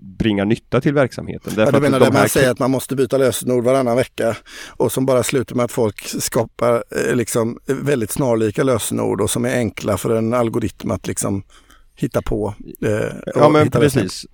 bringar 0.00 0.44
nytta 0.44 0.80
till 0.80 0.94
verksamheten. 0.94 1.52
ja, 1.56 1.70
du 1.70 1.80
menar 1.80 2.00
det 2.00 2.12
man 2.12 2.28
säger 2.28 2.50
att 2.50 2.58
man 2.58 2.70
måste 2.70 2.96
byta 2.96 3.18
lösenord 3.18 3.64
varannan 3.64 3.96
vecka 3.96 4.36
och 4.76 4.92
som 4.92 5.06
bara 5.06 5.22
slutar 5.22 5.56
med 5.56 5.64
att 5.64 5.72
folk 5.72 6.22
skapar 6.22 6.84
eh, 6.90 7.16
liksom 7.16 7.58
väldigt 7.66 8.10
snarlika 8.10 8.62
lösenord 8.62 9.20
och 9.20 9.30
som 9.30 9.44
är 9.44 9.56
enkla 9.56 9.96
för 9.96 10.16
en 10.16 10.34
algoritm 10.34 10.90
att 10.90 11.06
liksom 11.06 11.42
hitta 11.94 12.22
på. 12.22 12.54
Eh, 12.82 13.16
ja 13.34 13.48
men 13.48 13.70
precis. 13.70 14.26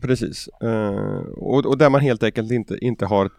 Precis. 0.00 0.48
Uh, 0.64 1.20
och, 1.36 1.66
och, 1.66 1.78
där 1.78 1.90
man 1.90 2.00
helt 2.00 2.22
enkelt 2.22 2.52
inte, 2.52 2.78
inte 2.80 3.06
har 3.06 3.30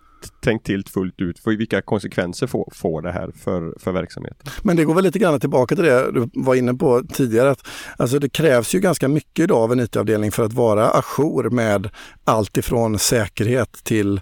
tänkt 0.42 0.66
till 0.66 0.86
fullt 0.86 1.22
ut 1.22 1.40
för 1.40 1.52
vilka 1.52 1.82
konsekvenser 1.82 2.48
får, 2.48 2.72
får 2.76 3.02
det 3.02 3.12
här 3.12 3.32
för, 3.44 3.74
för 3.80 3.92
verksamheten. 3.92 4.52
Men 4.64 4.76
det 4.76 4.84
går 4.84 4.94
väl 4.94 5.04
lite 5.04 5.20
grann 5.20 5.40
tillbaka 5.40 5.76
till 5.76 5.86
det 5.86 6.12
du 6.12 6.30
var 6.34 6.56
inne 6.56 6.74
på 6.74 7.04
tidigare. 7.14 7.50
Att, 7.50 7.68
alltså 7.98 8.20
det 8.20 8.30
krävs 8.30 8.76
ju 8.76 8.80
ganska 8.80 9.08
mycket 9.08 9.44
idag 9.44 9.58
av 9.58 9.72
en 9.72 9.80
IT-avdelning 9.80 10.32
för 10.32 10.44
att 10.44 10.54
vara 10.54 10.92
ajour 10.92 11.50
med 11.50 11.90
allt 12.24 12.58
ifrån 12.58 13.00
säkerhet 13.00 13.84
till 13.84 14.22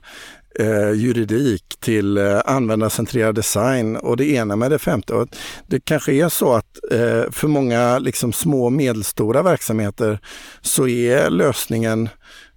eh, 0.59 0.91
juridik 0.91 1.63
till 1.79 2.17
eh, 2.17 2.41
användarcentrerad 2.45 3.35
design 3.35 3.95
och 3.95 4.17
det 4.17 4.25
ena 4.25 4.55
med 4.55 4.71
det 4.71 4.79
femte. 4.79 5.13
Och 5.13 5.27
det 5.67 5.79
kanske 5.79 6.13
är 6.13 6.29
så 6.29 6.53
att 6.53 6.77
eh, 6.91 7.31
för 7.31 7.47
många 7.47 7.99
liksom, 7.99 8.33
små 8.33 8.65
och 8.65 8.73
medelstora 8.73 9.43
verksamheter 9.43 10.19
så 10.61 10.87
är 10.87 11.29
lösningen 11.29 12.09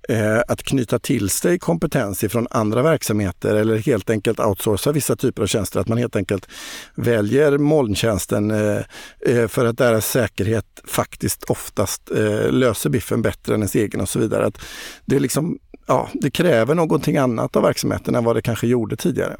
eh, 0.08 0.38
att 0.48 0.62
knyta 0.62 0.98
till 0.98 1.30
sig 1.30 1.58
kompetens 1.58 2.24
ifrån 2.24 2.46
andra 2.50 2.82
verksamheter 2.82 3.54
eller 3.54 3.78
helt 3.78 4.10
enkelt 4.10 4.40
outsourca 4.40 4.92
vissa 4.92 5.16
typer 5.16 5.42
av 5.42 5.46
tjänster. 5.46 5.80
Att 5.80 5.88
man 5.88 5.98
helt 5.98 6.16
enkelt 6.16 6.48
väljer 6.94 7.58
molntjänsten 7.58 8.50
eh, 8.50 8.80
eh 9.26 9.48
för 9.48 9.64
att 9.64 9.78
deras 9.78 10.06
säkerhet 10.06 10.66
faktiskt 10.84 11.44
oftast 11.44 12.10
eh, 12.10 12.52
löser 12.52 12.90
biffen 12.90 13.22
bättre 13.22 13.54
än 13.54 13.60
ens 13.60 13.74
egen 13.74 14.00
och 14.00 14.08
så 14.08 14.18
vidare. 14.18 14.46
Att 14.46 14.58
det, 15.04 15.18
liksom, 15.18 15.58
ja, 15.86 16.08
det 16.12 16.30
kräver 16.30 16.74
någonting 16.74 17.16
annat 17.16 17.56
av 17.56 17.62
verksamheten 17.62 18.14
än 18.14 18.24
vad 18.24 18.36
det 18.36 18.42
kanske 18.42 18.66
gjorde 18.66 18.96
tidigare. 18.96 19.36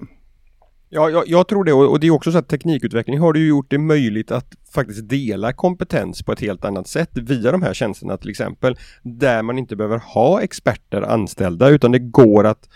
Ja, 0.93 1.11
jag, 1.11 1.29
jag, 1.29 1.49
tror 1.49 1.65
det 1.65 1.73
och 1.73 2.01
det 2.01 2.07
är 2.07 2.11
också 2.11 2.33
så 2.33 2.39
att 2.39 2.49
teknikutveckling 2.49 3.19
har 3.19 3.35
ju 3.35 3.49
gjort 3.49 3.71
det 3.71 3.79
möjligt 3.79 4.31
att 4.31 4.55
faktiskt 4.75 5.09
dela 5.09 5.53
kompetens 5.53 6.23
på 6.23 6.33
ett 6.33 6.41
helt 6.41 6.65
annat 6.65 6.89
sätt 6.89 7.11
via 7.13 7.53
de 7.53 7.63
här 7.63 7.75
tjänsterna 7.75 8.17
till 8.17 8.31
exempel. 8.31 8.77
Där 9.03 9.43
man 9.43 9.59
inte 9.59 9.77
behöver 9.77 9.99
ha 9.99 10.43
experter 10.43 11.03
anställda 11.03 11.69
utan 11.69 11.93
det 11.93 11.99
går 11.99 12.47
att 12.47 12.69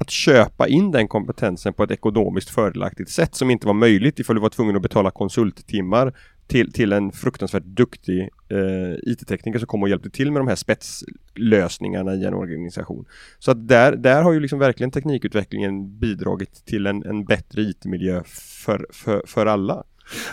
att 0.00 0.10
köpa 0.10 0.68
in 0.68 0.90
den 0.90 1.08
kompetensen 1.08 1.72
på 1.72 1.82
ett 1.82 1.90
ekonomiskt 1.90 2.50
fördelaktigt 2.50 3.10
sätt 3.10 3.34
som 3.34 3.50
inte 3.50 3.66
var 3.66 3.74
möjligt 3.74 4.18
ifall 4.18 4.36
du 4.36 4.42
var 4.42 4.48
tvungen 4.48 4.76
att 4.76 4.82
betala 4.82 5.10
konsulttimmar 5.10 6.12
till, 6.48 6.72
till 6.72 6.92
en 6.92 7.12
fruktansvärt 7.12 7.64
duktig 7.64 8.20
eh, 8.48 9.12
IT-tekniker 9.12 9.58
som 9.58 9.66
kom 9.66 9.82
och 9.82 9.88
hjälpte 9.88 10.10
till 10.10 10.32
med 10.32 10.40
de 10.40 10.48
här 10.48 10.56
spetslösningarna 10.56 12.14
i 12.14 12.24
en 12.24 12.34
organisation. 12.34 13.04
Så 13.38 13.50
att 13.50 13.68
där, 13.68 13.96
där 13.96 14.22
har 14.22 14.32
ju 14.32 14.40
liksom 14.40 14.58
verkligen 14.58 14.90
teknikutvecklingen 14.90 15.98
bidragit 15.98 16.64
till 16.66 16.86
en, 16.86 17.02
en 17.04 17.24
bättre 17.24 17.62
IT-miljö 17.62 18.22
för, 18.64 18.86
för, 18.90 19.22
för 19.26 19.46
alla. 19.46 19.84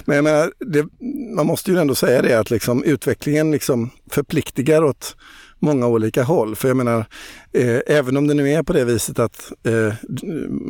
Men 0.05 0.15
jag 0.15 0.23
menar, 0.23 0.51
det, 0.59 0.87
man 1.35 1.45
måste 1.45 1.71
ju 1.71 1.77
ändå 1.77 1.95
säga 1.95 2.21
det 2.21 2.39
att 2.39 2.49
liksom 2.49 2.83
utvecklingen 2.83 3.51
liksom 3.51 3.89
förpliktigar 4.09 4.83
åt 4.83 5.17
många 5.59 5.87
olika 5.87 6.23
håll. 6.23 6.55
För 6.55 6.67
jag 6.67 6.77
menar, 6.77 7.05
eh, 7.53 7.79
även 7.87 8.17
om 8.17 8.27
det 8.27 8.33
nu 8.33 8.51
är 8.51 8.63
på 8.63 8.73
det 8.73 8.85
viset 8.85 9.19
att 9.19 9.51
eh, 9.63 9.93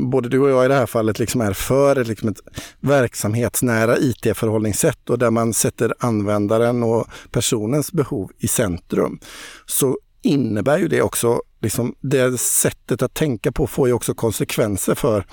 både 0.10 0.30
du 0.30 0.40
och 0.40 0.50
jag 0.50 0.66
i 0.66 0.68
det 0.68 0.74
här 0.74 0.86
fallet 0.86 1.20
liksom 1.20 1.42
är 1.42 1.54
för 1.54 2.04
liksom 2.04 2.30
ett 2.30 2.42
verksamhetsnära 2.80 3.98
IT-förhållningssätt 3.98 5.10
och 5.10 5.20
där 5.20 5.32
man 5.32 5.54
sätter 5.54 5.94
användaren 6.00 6.84
och 6.84 7.08
personens 7.32 7.92
behov 7.92 8.32
i 8.40 8.48
centrum, 8.48 9.20
så 9.66 9.98
innebär 10.22 10.78
ju 10.78 10.88
det 10.88 11.02
också, 11.02 11.42
liksom, 11.62 11.96
det 12.02 12.40
sättet 12.40 13.02
att 13.02 13.14
tänka 13.14 13.52
på 13.52 13.68
får 13.68 13.88
ju 13.88 13.94
också 13.94 14.14
konsekvenser 14.14 14.96
för 14.96 15.26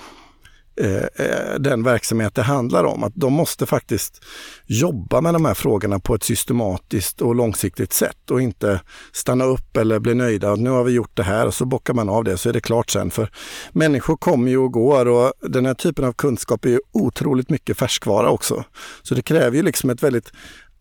Eh, 0.75 1.25
eh, 1.25 1.59
den 1.59 1.83
verksamhet 1.83 2.35
det 2.35 2.41
handlar 2.41 2.83
om. 2.83 3.03
Att 3.03 3.13
de 3.15 3.33
måste 3.33 3.65
faktiskt 3.65 4.23
jobba 4.65 5.21
med 5.21 5.33
de 5.33 5.45
här 5.45 5.53
frågorna 5.53 5.99
på 5.99 6.15
ett 6.15 6.23
systematiskt 6.23 7.21
och 7.21 7.35
långsiktigt 7.35 7.93
sätt 7.93 8.31
och 8.31 8.41
inte 8.41 8.81
stanna 9.11 9.45
upp 9.45 9.77
eller 9.77 9.99
bli 9.99 10.13
nöjda. 10.13 10.55
Nu 10.55 10.69
har 10.69 10.83
vi 10.83 10.91
gjort 10.91 11.17
det 11.17 11.23
här 11.23 11.47
och 11.47 11.53
så 11.53 11.65
bockar 11.65 11.93
man 11.93 12.09
av 12.09 12.23
det 12.23 12.37
så 12.37 12.49
är 12.49 12.53
det 12.53 12.61
klart 12.61 12.89
sen. 12.89 13.11
För 13.11 13.29
människor 13.71 14.17
kommer 14.17 14.51
ju 14.51 14.57
och 14.57 14.71
går 14.71 15.05
och 15.05 15.33
den 15.41 15.65
här 15.65 15.73
typen 15.73 16.05
av 16.05 16.13
kunskap 16.13 16.65
är 16.65 16.69
ju 16.69 16.79
otroligt 16.91 17.49
mycket 17.49 17.77
färskvara 17.77 18.29
också. 18.29 18.63
Så 19.03 19.15
det 19.15 19.21
kräver 19.21 19.57
ju 19.57 19.63
liksom 19.63 19.89
ett 19.89 20.03
väldigt 20.03 20.31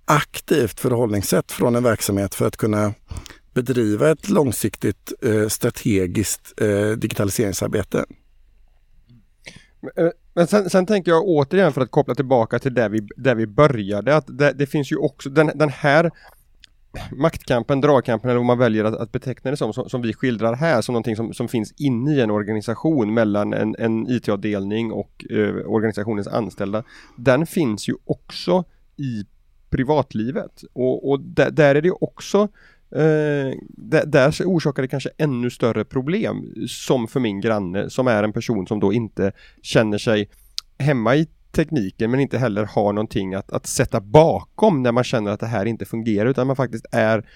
aktivt 0.05 0.81
förhållningssätt 0.81 1.53
från 1.53 1.77
en 1.77 1.83
verksamhet 1.83 2.35
för 2.35 2.47
att 2.47 2.57
kunna 2.57 2.95
bedriva 3.55 4.11
ett 4.11 4.29
långsiktigt 4.29 5.13
eh, 5.23 5.49
strategiskt 5.49 6.61
eh, 6.61 6.91
digitaliseringsarbete. 6.91 8.05
Eh, 9.97 10.09
men 10.35 10.47
sen, 10.47 10.71
sen, 10.71 10.87
tänker 10.87 11.11
jag 11.11 11.25
återigen 11.25 11.73
för 11.73 11.81
att 11.81 11.91
koppla 11.91 12.15
tillbaka 12.15 12.59
till 12.59 12.75
där 12.75 12.89
vi, 12.89 13.09
där 13.17 13.35
vi 13.35 13.47
började 13.47 14.17
att 14.17 14.39
det, 14.39 14.53
det 14.53 14.67
finns 14.67 14.93
ju 14.93 14.97
också 14.97 15.31
den, 15.31 15.51
den 15.55 15.69
här 15.69 16.11
maktkampen, 17.13 17.81
dragkampen 17.81 18.31
eller 18.31 18.39
vad 18.39 18.47
man 18.47 18.59
väljer 18.59 18.85
att, 18.85 18.97
att 18.97 19.13
beteckna 19.13 19.51
det 19.51 19.57
som, 19.57 19.73
som, 19.73 19.89
som, 19.89 20.03
vi 20.03 20.13
skildrar 20.13 20.55
här 20.55 20.83
som 20.83 20.93
någonting 20.93 21.17
som, 21.17 21.35
som 21.35 21.49
finns 21.49 21.73
inne 21.73 22.15
i 22.15 22.21
en 22.21 22.31
organisation 22.31 23.15
mellan 23.15 23.53
en, 23.53 23.77
en 23.79 24.07
IT-avdelning 24.11 24.93
och 24.93 25.25
eh, 25.31 25.55
organisationens 25.67 26.27
anställda. 26.27 26.85
Den 27.17 27.47
finns 27.47 27.89
ju 27.89 27.95
också 28.05 28.65
i 28.97 29.25
privatlivet 29.71 30.63
och, 30.73 31.11
och 31.11 31.21
där, 31.21 31.51
där 31.51 31.75
är 31.75 31.83
det 31.83 31.91
också 31.91 32.49
Eh, 32.95 33.55
där, 33.69 34.07
där 34.07 34.31
orsakar 34.45 34.83
det 34.83 34.89
kanske 34.89 35.11
ännu 35.19 35.51
större 35.51 35.85
problem 35.85 36.55
som 36.69 37.09
för 37.09 37.21
min 37.21 37.41
granne 37.41 37.91
som 37.91 38.07
är 38.07 38.23
en 38.23 38.33
person 38.33 38.67
som 38.67 38.81
då 38.81 38.93
inte 38.93 39.33
känner 39.63 39.99
sig 39.99 40.29
hemma 40.79 41.17
i 41.17 41.29
tekniken 41.53 42.11
men 42.11 42.21
inte 42.21 42.39
heller 42.39 42.65
har 42.65 42.93
någonting 42.93 43.35
att, 43.35 43.53
att 43.53 43.67
sätta 43.67 44.01
bakom 44.01 44.83
när 44.83 44.93
man 44.93 45.05
känner 45.05 45.31
att 45.31 45.41
det 45.41 45.47
här 45.47 45.67
inte 45.67 45.85
fungerar 45.85 46.27
utan 46.27 46.47
man 46.47 46.57
faktiskt 46.57 46.87
är 46.93 47.27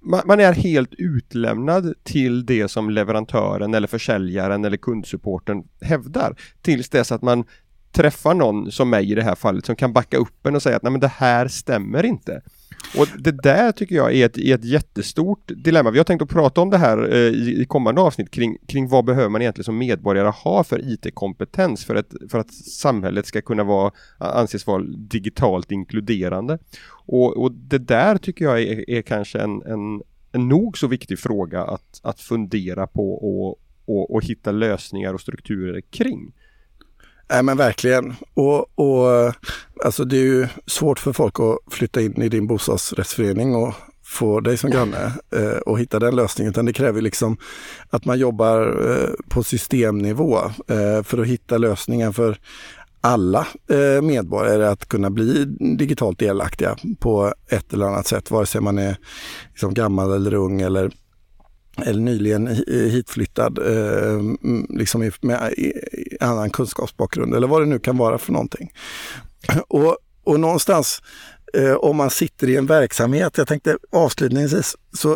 man, 0.00 0.22
man 0.24 0.40
är 0.40 0.52
helt 0.52 0.94
utlämnad 0.94 1.94
till 2.02 2.46
det 2.46 2.68
som 2.68 2.90
leverantören 2.90 3.74
eller 3.74 3.88
försäljaren 3.88 4.64
eller 4.64 4.76
kundsupporten 4.76 5.64
hävdar 5.80 6.36
tills 6.62 6.88
dess 6.88 7.12
att 7.12 7.22
man 7.22 7.44
träffar 7.92 8.34
någon 8.34 8.72
som 8.72 8.90
mig 8.90 9.12
i 9.12 9.14
det 9.14 9.22
här 9.22 9.34
fallet 9.34 9.66
som 9.66 9.76
kan 9.76 9.92
backa 9.92 10.16
upp 10.16 10.46
en 10.46 10.56
och 10.56 10.62
säga 10.62 10.76
att 10.76 10.82
nej 10.82 10.92
men 10.92 11.00
det 11.00 11.08
här 11.08 11.48
stämmer 11.48 12.04
inte. 12.04 12.42
Och 12.98 13.06
det 13.18 13.42
där 13.42 13.72
tycker 13.72 13.94
jag 13.94 14.14
är 14.14 14.26
ett, 14.26 14.38
är 14.38 14.54
ett 14.54 14.64
jättestort 14.64 15.52
dilemma. 15.56 15.90
Vi 15.90 15.98
har 15.98 16.04
tänkt 16.04 16.22
att 16.22 16.28
prata 16.28 16.60
om 16.60 16.70
det 16.70 16.78
här 16.78 17.12
eh, 17.12 17.18
i, 17.18 17.60
i 17.62 17.64
kommande 17.64 18.00
avsnitt 18.00 18.30
kring, 18.30 18.58
kring 18.66 18.88
vad 18.88 19.04
behöver 19.04 19.28
man 19.28 19.42
egentligen 19.42 19.64
som 19.64 19.78
medborgare 19.78 20.28
ha 20.28 20.64
för 20.64 20.92
IT-kompetens 20.92 21.84
för, 21.84 21.94
ett, 21.94 22.12
för 22.30 22.38
att 22.38 22.54
samhället 22.54 23.26
ska 23.26 23.42
kunna 23.42 23.64
vara, 23.64 23.92
anses 24.18 24.66
vara 24.66 24.82
digitalt 24.82 25.72
inkluderande. 25.72 26.58
Och, 27.06 27.36
och 27.36 27.52
det 27.52 27.78
där 27.78 28.18
tycker 28.18 28.44
jag 28.44 28.62
är, 28.62 28.90
är 28.90 29.02
kanske 29.02 29.38
en, 29.38 29.62
en, 29.62 30.02
en 30.32 30.48
nog 30.48 30.78
så 30.78 30.86
viktig 30.86 31.18
fråga 31.18 31.62
att, 31.62 32.00
att 32.02 32.20
fundera 32.20 32.86
på 32.86 33.12
och, 33.12 33.60
och, 33.84 34.14
och 34.14 34.24
hitta 34.24 34.52
lösningar 34.52 35.14
och 35.14 35.20
strukturer 35.20 35.80
kring. 35.80 36.32
Nej 37.30 37.42
men 37.42 37.56
verkligen. 37.56 38.14
Och, 38.34 38.78
och 38.78 39.34
alltså 39.84 40.04
det 40.04 40.16
är 40.16 40.24
ju 40.24 40.48
svårt 40.66 40.98
för 40.98 41.12
folk 41.12 41.40
att 41.40 41.74
flytta 41.74 42.00
in 42.00 42.22
i 42.22 42.28
din 42.28 42.46
bostadsrättsförening 42.46 43.54
och 43.54 43.74
få 44.04 44.40
dig 44.40 44.56
som 44.56 44.70
granne 44.70 45.12
eh, 45.36 45.58
och 45.66 45.80
hitta 45.80 45.98
den 45.98 46.16
lösningen. 46.16 46.50
Utan 46.50 46.66
det 46.66 46.72
kräver 46.72 47.02
liksom 47.02 47.36
att 47.90 48.04
man 48.04 48.18
jobbar 48.18 48.88
eh, 48.90 49.10
på 49.28 49.42
systemnivå 49.42 50.38
eh, 50.68 51.02
för 51.02 51.18
att 51.18 51.26
hitta 51.26 51.58
lösningen 51.58 52.12
för 52.12 52.38
alla 53.00 53.46
eh, 53.70 54.02
medborgare 54.02 54.68
att 54.68 54.88
kunna 54.88 55.10
bli 55.10 55.44
digitalt 55.78 56.18
delaktiga 56.18 56.76
på 56.98 57.34
ett 57.48 57.72
eller 57.72 57.86
annat 57.86 58.06
sätt, 58.06 58.30
vare 58.30 58.46
sig 58.46 58.60
man 58.60 58.78
är 58.78 58.96
liksom 59.48 59.74
gammal 59.74 60.12
eller 60.12 60.34
ung 60.34 60.60
eller 60.60 60.90
eller 61.76 62.00
nyligen 62.00 62.46
hitflyttad 62.68 63.58
eh, 63.58 64.20
liksom 64.68 65.10
med 65.20 65.54
annan 66.20 66.50
kunskapsbakgrund 66.50 67.34
eller 67.34 67.48
vad 67.48 67.62
det 67.62 67.66
nu 67.66 67.78
kan 67.78 67.96
vara 67.96 68.18
för 68.18 68.32
någonting. 68.32 68.72
Och, 69.68 69.98
och 70.24 70.40
någonstans 70.40 71.02
eh, 71.54 71.74
om 71.74 71.96
man 71.96 72.10
sitter 72.10 72.48
i 72.48 72.56
en 72.56 72.66
verksamhet, 72.66 73.38
jag 73.38 73.48
tänkte 73.48 73.78
avslutningsvis, 73.92 74.76
så 74.92 75.10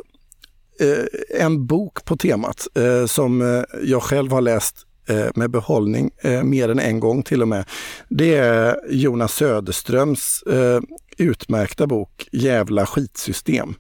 eh, 0.81 1.41
en 1.41 1.67
bok 1.67 2.05
på 2.05 2.17
temat 2.17 2.67
eh, 2.75 3.07
som 3.07 3.43
eh, 3.43 3.63
jag 3.83 4.03
själv 4.03 4.33
har 4.33 4.41
läst 4.41 4.77
eh, 5.09 5.27
med 5.35 5.51
behållning 5.51 6.11
eh, 6.19 6.43
mer 6.43 6.69
än 6.69 6.79
en 6.79 7.01
gång 7.01 7.23
till 7.23 7.43
och 7.43 7.49
med. 7.49 7.65
Det 8.09 8.35
är 8.35 8.77
Jonas 8.91 9.35
Söderströms 9.35 10.43
eh, 10.43 10.81
utmärkta 11.19 11.87
bok 11.87 12.29
Jävla 12.33 12.87
skitsystem. 12.87 13.75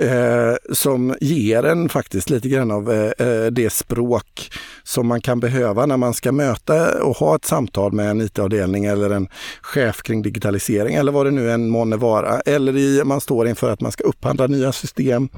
Eh, 0.00 0.54
som 0.72 1.14
ger 1.20 1.62
en 1.62 1.88
faktiskt 1.88 2.30
lite 2.30 2.48
grann 2.48 2.70
av 2.70 2.92
eh, 2.92 3.26
eh, 3.26 3.46
det 3.46 3.72
språk 3.72 4.52
som 4.82 5.06
man 5.06 5.20
kan 5.20 5.40
behöva 5.40 5.86
när 5.86 5.96
man 5.96 6.14
ska 6.14 6.32
möta 6.32 7.02
och 7.02 7.16
ha 7.16 7.36
ett 7.36 7.44
samtal 7.44 7.92
med 7.92 8.10
en 8.10 8.20
IT-avdelning 8.20 8.84
eller 8.84 9.10
en 9.10 9.28
chef 9.62 10.02
kring 10.02 10.22
digitalisering 10.22 10.94
eller 10.94 11.12
vad 11.12 11.26
det 11.26 11.30
nu 11.30 11.50
än 11.50 11.68
månne 11.68 11.96
vara. 11.96 12.40
Eller 12.40 12.76
i, 12.76 13.04
man 13.04 13.20
står 13.20 13.48
inför 13.48 13.70
att 13.70 13.80
man 13.80 13.92
ska 13.92 14.04
upphandla 14.04 14.46
nya 14.46 14.72
system 14.72 15.28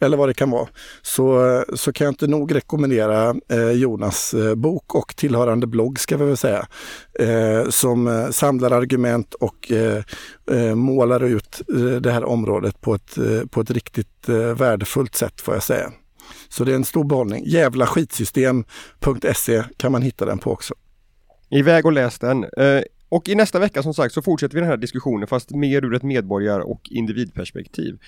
eller 0.00 0.16
vad 0.16 0.28
det 0.28 0.34
kan 0.34 0.50
vara, 0.50 0.68
så, 1.02 1.64
så 1.74 1.92
kan 1.92 2.04
jag 2.04 2.12
inte 2.12 2.26
nog 2.26 2.54
rekommendera 2.54 3.34
eh, 3.48 3.70
Jonas 3.70 4.34
eh, 4.34 4.54
bok 4.54 4.94
och 4.94 5.16
tillhörande 5.16 5.66
blogg 5.66 6.00
ska 6.00 6.16
vi 6.16 6.24
väl 6.24 6.36
säga, 6.36 6.66
eh, 7.18 7.68
som 7.68 8.08
eh, 8.08 8.30
samlar 8.30 8.70
argument 8.70 9.34
och 9.34 9.72
eh, 9.72 10.02
eh, 10.50 10.74
målar 10.74 11.24
ut 11.24 11.62
eh, 11.74 11.96
det 12.00 12.10
här 12.10 12.24
området 12.24 12.80
på 12.80 12.94
ett, 12.94 13.18
eh, 13.18 13.42
på 13.50 13.60
ett 13.60 13.70
riktigt 13.70 14.28
eh, 14.28 14.36
värdefullt 14.36 15.14
sätt 15.14 15.40
får 15.40 15.54
jag 15.54 15.62
säga. 15.62 15.92
Så 16.48 16.64
det 16.64 16.72
är 16.72 16.76
en 16.76 16.84
stor 16.84 17.04
behållning. 17.04 17.44
jävlaskitsystem.se 17.46 19.64
kan 19.76 19.92
man 19.92 20.02
hitta 20.02 20.24
den 20.24 20.38
på 20.38 20.52
också. 20.52 20.74
Iväg 21.50 21.86
och 21.86 21.92
läs 21.92 22.18
den. 22.18 22.46
Och 23.08 23.28
i 23.28 23.34
nästa 23.34 23.58
vecka 23.58 23.82
som 23.82 23.94
sagt 23.94 24.14
så 24.14 24.22
fortsätter 24.22 24.54
vi 24.54 24.60
den 24.60 24.70
här 24.70 24.76
diskussionen 24.76 25.28
fast 25.28 25.50
mer 25.50 25.84
ur 25.84 25.94
ett 25.94 26.02
medborgar 26.02 26.60
och 26.60 26.80
individperspektiv. 26.90 27.98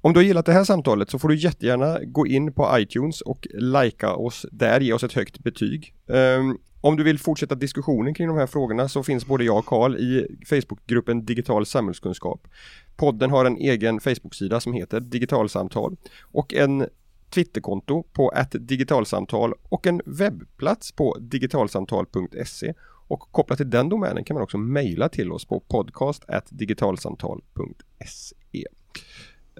Om 0.00 0.12
du 0.12 0.18
har 0.18 0.24
gillat 0.24 0.46
det 0.46 0.52
här 0.52 0.64
samtalet 0.64 1.10
så 1.10 1.18
får 1.18 1.28
du 1.28 1.36
jättegärna 1.36 1.98
gå 2.04 2.26
in 2.26 2.52
på 2.52 2.78
iTunes 2.78 3.20
och 3.20 3.46
likea 3.54 4.14
oss 4.14 4.46
där, 4.52 4.80
ge 4.80 4.92
oss 4.92 5.04
ett 5.04 5.12
högt 5.12 5.38
betyg. 5.38 5.94
Um, 6.06 6.58
om 6.80 6.96
du 6.96 7.02
vill 7.02 7.18
fortsätta 7.18 7.54
diskussionen 7.54 8.14
kring 8.14 8.28
de 8.28 8.36
här 8.36 8.46
frågorna 8.46 8.88
så 8.88 9.02
finns 9.02 9.26
både 9.26 9.44
jag 9.44 9.58
och 9.58 9.66
Karl 9.66 9.96
i 9.96 10.26
Facebookgruppen 10.46 11.24
Digital 11.24 11.66
samhällskunskap. 11.66 12.48
Podden 12.96 13.30
har 13.30 13.44
en 13.44 13.56
egen 13.56 14.00
Facebooksida 14.00 14.60
som 14.60 14.72
heter 14.72 15.00
Digitalsamtal 15.00 15.96
och 16.32 16.54
en 16.54 16.86
Twitterkonto 17.30 18.02
på 18.02 18.32
digitalsamtal 18.52 19.54
och 19.62 19.86
en 19.86 20.00
webbplats 20.06 20.92
på 20.92 21.16
digitalsamtal.se 21.20 22.74
och 23.08 23.20
kopplat 23.20 23.58
till 23.58 23.70
den 23.70 23.88
domänen 23.88 24.24
kan 24.24 24.34
man 24.34 24.42
också 24.42 24.58
mejla 24.58 25.08
till 25.08 25.32
oss 25.32 25.44
på 25.44 25.60
podcast 25.60 26.24
digitalsamtal.se. 26.50 28.64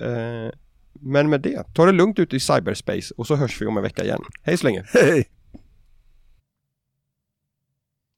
Eh, 0.01 0.51
men 1.01 1.31
med 1.31 1.41
det, 1.41 1.75
ta 1.75 1.87
det 1.87 1.93
lugnt 1.93 2.19
ute 2.19 2.37
i 2.37 2.41
cyberspace 2.41 3.15
och 3.17 3.27
så 3.27 3.37
hörs 3.37 3.63
vi 3.63 3.67
om 3.67 3.77
en 3.77 3.83
vecka 3.83 4.05
igen. 4.05 4.23
Hej 4.43 4.57
så 4.57 4.67
länge! 4.67 4.85
Hej! 4.93 5.29